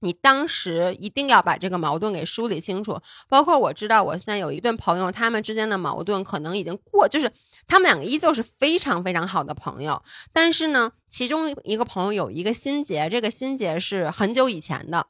[0.00, 7.32] 你当时一定要把这个矛盾给梳理清楚，包括我知道我现在有一对朋友，他们之间的矛盾可能已经过，就是
[7.66, 10.02] 他们两个依旧是非常非常好的朋友，
[10.32, 15.06] 但是呢，其中一个朋友有一个心结，这个心结是很久以前的，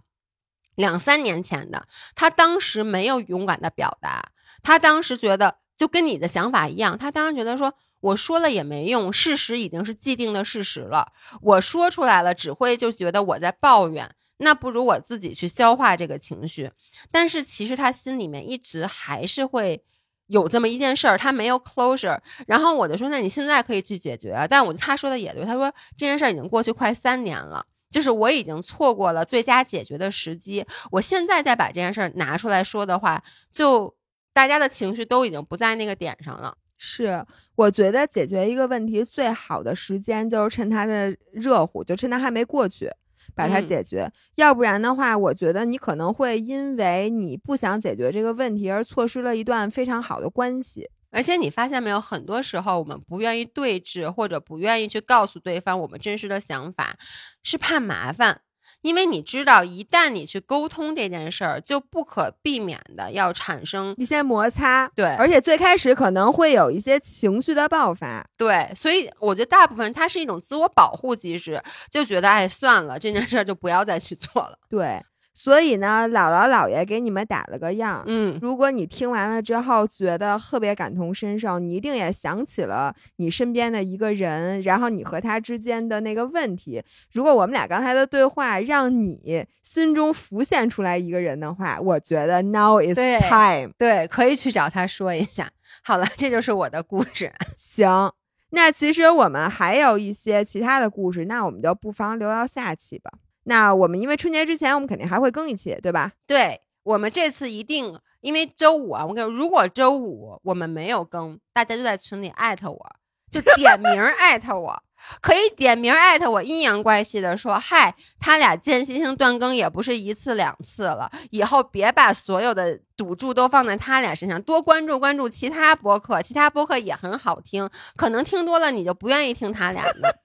[0.74, 4.30] 两三年前的，他当时没有勇敢的表达，
[4.62, 14.14] 他当时觉得就跟你的想法一样，他当时觉得说我说了也没用，事实已经是既定的事实了，我说出来了只会就觉得我在抱怨。
[14.38, 16.72] 那不如我自己去消化这个情绪，
[17.12, 19.84] 但是其实他心里面一直还是会
[20.26, 22.18] 有这么一件事儿，他没有 closure。
[22.46, 24.46] 然后我就说，那你现在可以去解决。
[24.48, 30.64] 但我他说的也对，他说这件事儿已经过去快三年了，就是我已经错过了最佳解决的时机。
[30.90, 33.94] 我现在再把这件事儿拿出来说的话，就
[34.32, 36.56] 大家的情绪都已经不在那个点上了。
[36.76, 42.90] 是，我觉得解决一个问题最好的时间就是趁它的热乎，就趁它还没过去。
[43.34, 50.88] 把它解决，要不然的话，我觉得你可能会因为你不想解决这个问题而错失了一段非常好的关系。
[51.10, 56.96] 而且你发现没有，很多时候我们不愿意对峙，或者不愿意去告诉对方我们真实的想法，
[57.44, 58.40] 是怕麻烦。
[58.84, 64.86] 因为你知道，一旦你去沟通这件事儿，就不可避免的要产生一些摩擦。
[64.94, 68.22] 对，而且最开始可能会有一些情绪的爆发。
[68.36, 71.58] 对，所以我觉得大部分它是一种自我保护机制，
[71.90, 74.58] 就觉得哎算了，这件事儿就不要再去做了。
[74.68, 75.02] 对。
[75.36, 78.04] 所以呢，姥姥姥爷给你们打了个样。
[78.06, 86.80] 嗯，如果你听完了之后觉得特别感同身受，你一定也想起了你身边的一个人，然后你和他之间的那个问题。
[87.12, 92.96] 如果我们俩刚才的对话让你心中浮现出来一个人的话，我觉得 now is
[93.28, 95.50] time，对，可以去找他说一下。
[95.82, 97.32] 好了，这就是我的故事。
[97.58, 98.12] 行，
[98.50, 103.10] 那其实我们还有一些其他的故事，那我们就不妨留到下期吧。
[103.44, 106.12] 那我们因为春节之前，我们肯定还会更一期，对吧？
[106.26, 112.96] 对，我们这次一定，因为周五啊，我跟如果周五我们没有更，大家就在群里艾特我，
[113.30, 114.82] 就点名艾特我。
[115.20, 130.16] 可以点名艾特我，阴阳怪气的说：“嗨，他俩间歇性断更也不是一次两次了，以后别把所有的赌注都放在他俩身上，多关注关注其他播客，其他播客也很好听，可能听多了你就不愿意听他俩了。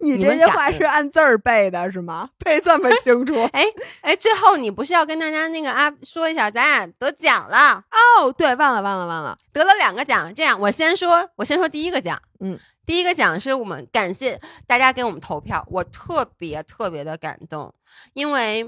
[0.00, 2.30] 你这句话是按字儿背的，是吗？
[2.44, 3.34] 背这么清楚？
[3.52, 3.64] 哎
[4.02, 8.32] 哎，最后你不是要跟大家那个啊说一下，咱俩得奖了哦？
[8.32, 10.32] 对，忘了忘了忘了，得了两个奖。
[10.34, 17.74] 这样，我先说，我先说第一个奖，嗯。”第一个奖是我们感谢大家给我们投票，我特别特别的感动，
[18.14, 18.66] 因为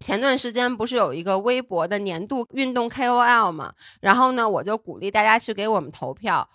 [0.00, 6.48] 前段时间不是有一个微博的年度运动 KOL 嘛，然后呢，我就鼓励大家去给我们投票。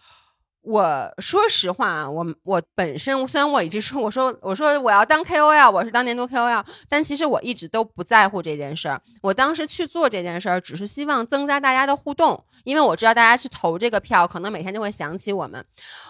[0.64, 9.02] 我说实话啊，我我本身虽然我一直说我说我说我要当 KOL，我是当年度 KOL，但其实我一直都不在乎这件事儿。
[9.22, 15.64] 我当时去做这件事儿，只是希望增加大家的互动，因为我知道大家去投这个票，可能每天就会想起我们。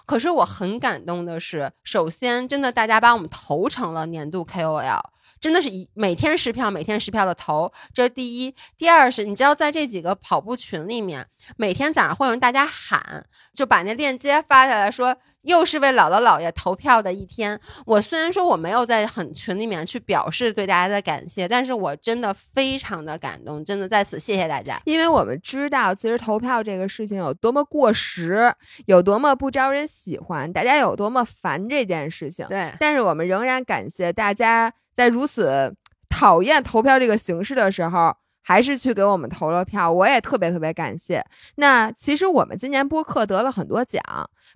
[0.06, 5.01] 可是我很感动的是，首先真的大家把我们投成了年度 KOL。
[5.44, 8.56] 真的是一每天十票，每天十票的投，这是第一。
[8.78, 11.28] 第二是，你知道在这几个跑步群里面，
[11.58, 17.58] 每天早上会有人大家喊，就把那链接发下来说，又是为姥姥姥爷投票的一天。
[17.86, 24.82] 我虽然说我没有在很群里面去表示对大家的感谢，但是我真的非常的感动，真的在此谢谢大家。
[24.86, 28.54] 因为我们知道，其实投票这个事情有多么过时，
[28.88, 32.46] 有多么不招人喜欢，大家有多么烦这件事情。
[32.50, 34.74] 对，但是我们仍然感谢大家。
[34.94, 35.76] 在如此
[36.08, 41.24] 讨厌投票这个形式的时候，还是去给我们投了票，我也特别特别感谢。
[41.56, 44.02] 那其实我们今年播客得了很多奖，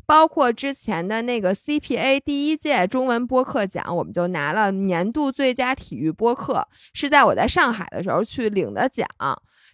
[0.06, 9.08] 包括之前的那个 CPA 第一届中文播客奖，我们就拿了年度最佳体育播客，是在我在上海的时候去领的奖。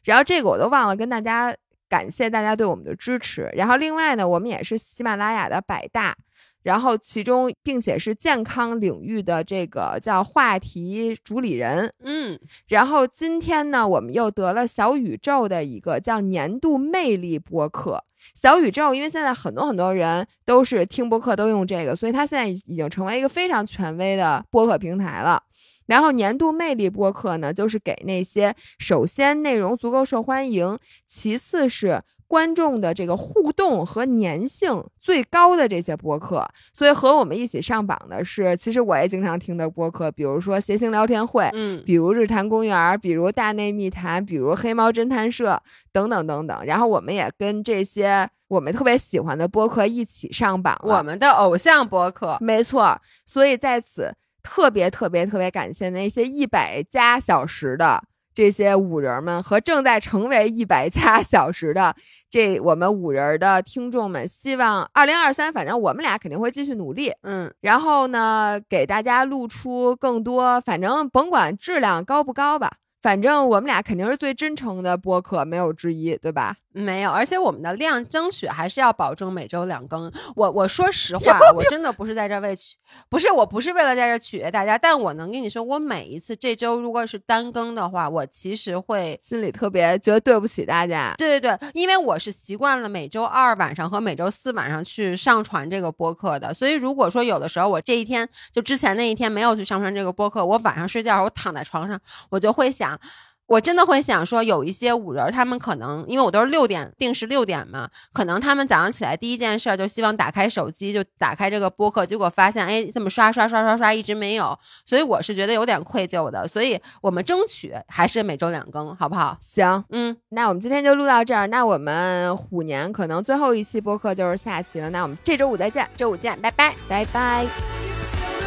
[0.03, 1.55] 然后这个我都忘了跟大家
[1.89, 3.49] 感谢大家对我们的支持。
[3.53, 6.15] 然后另外呢，我们也是喜马拉雅的百大。
[6.63, 18.03] 然后，其中并且是健康领域的这个叫话题主理人，嗯，然后今天呢，我们又得了小宇宙的一个叫年度魅力播客。
[18.33, 25.43] 小宇宙，因为现在很多很多人都是听播客都用这个，所以它现在已经成为一个非常权威的播客平台了。
[25.87, 32.01] 然后，年度魅力播客呢，就是给那些首先内容足够受欢迎，其次是。
[32.33, 36.43] 观众的这个互动和粘性最高的这些播客。
[36.73, 45.61] 所以和我们一起上榜的是，其实我也经常听的播客，比如说谐星聊天会，嗯，比如日坛公园，比如大内密谈，比如黑猫侦探社
[45.91, 46.65] 等等等等。
[46.65, 52.99] 然后我们也跟这些我们特别喜欢的播客一起上榜，我们的偶像播客，没错。
[53.27, 54.11] 所以在此
[54.41, 58.03] 特别特别特别感谢那些一百加小时的
[58.33, 61.95] 这些五人们和正在成为一百加小时的
[62.29, 64.27] 这我们五人的听众们。
[64.27, 67.13] 希望二零二三，反正我们俩肯定会继续努力。
[67.21, 76.55] 嗯，然后呢，给大家录出更多，反正甭管质量高不高吧，反正我们俩肯定是最真诚的播客，没有之一，对吧？
[76.73, 80.11] 没有，而且我们的量争取还是要保证每周两更。
[80.35, 82.75] 我我说实话，我真的不是在这为取，
[83.09, 91.13] 不是我不是为了在这取悦大家，但我能跟你说，我每一次这周如果是单更的话，我其实会心里特别觉得对不起大家。
[91.17, 101.99] 对对对，因为我是习惯了每周二晚上和每周四晚上去上传这个播客的，所以如果说有的时候我这一天就之前那一天没有去上传这个播客，我晚上睡觉我躺在床上，
[102.29, 102.99] 我就会想。
[103.45, 116.47] 我真的会想说，有一些五人，他们可能因为我都是六点定时六点嘛，可能他们早上起来第一件事儿就希望打开手机，就打开这个播客，结果发现哎，这么刷刷刷刷刷一直没有，所以我是觉得有点愧疚的。
[116.47, 119.37] 所以我们争取还是每周两更，好不好？
[119.41, 121.47] 行，嗯，那我们今天就录到这儿。
[121.47, 124.89] 那我们虎年可能最后一期播客就是下期了。
[124.89, 126.75] 那我们这周五再见，周五见，拜拜。
[126.87, 128.42] 拜拜。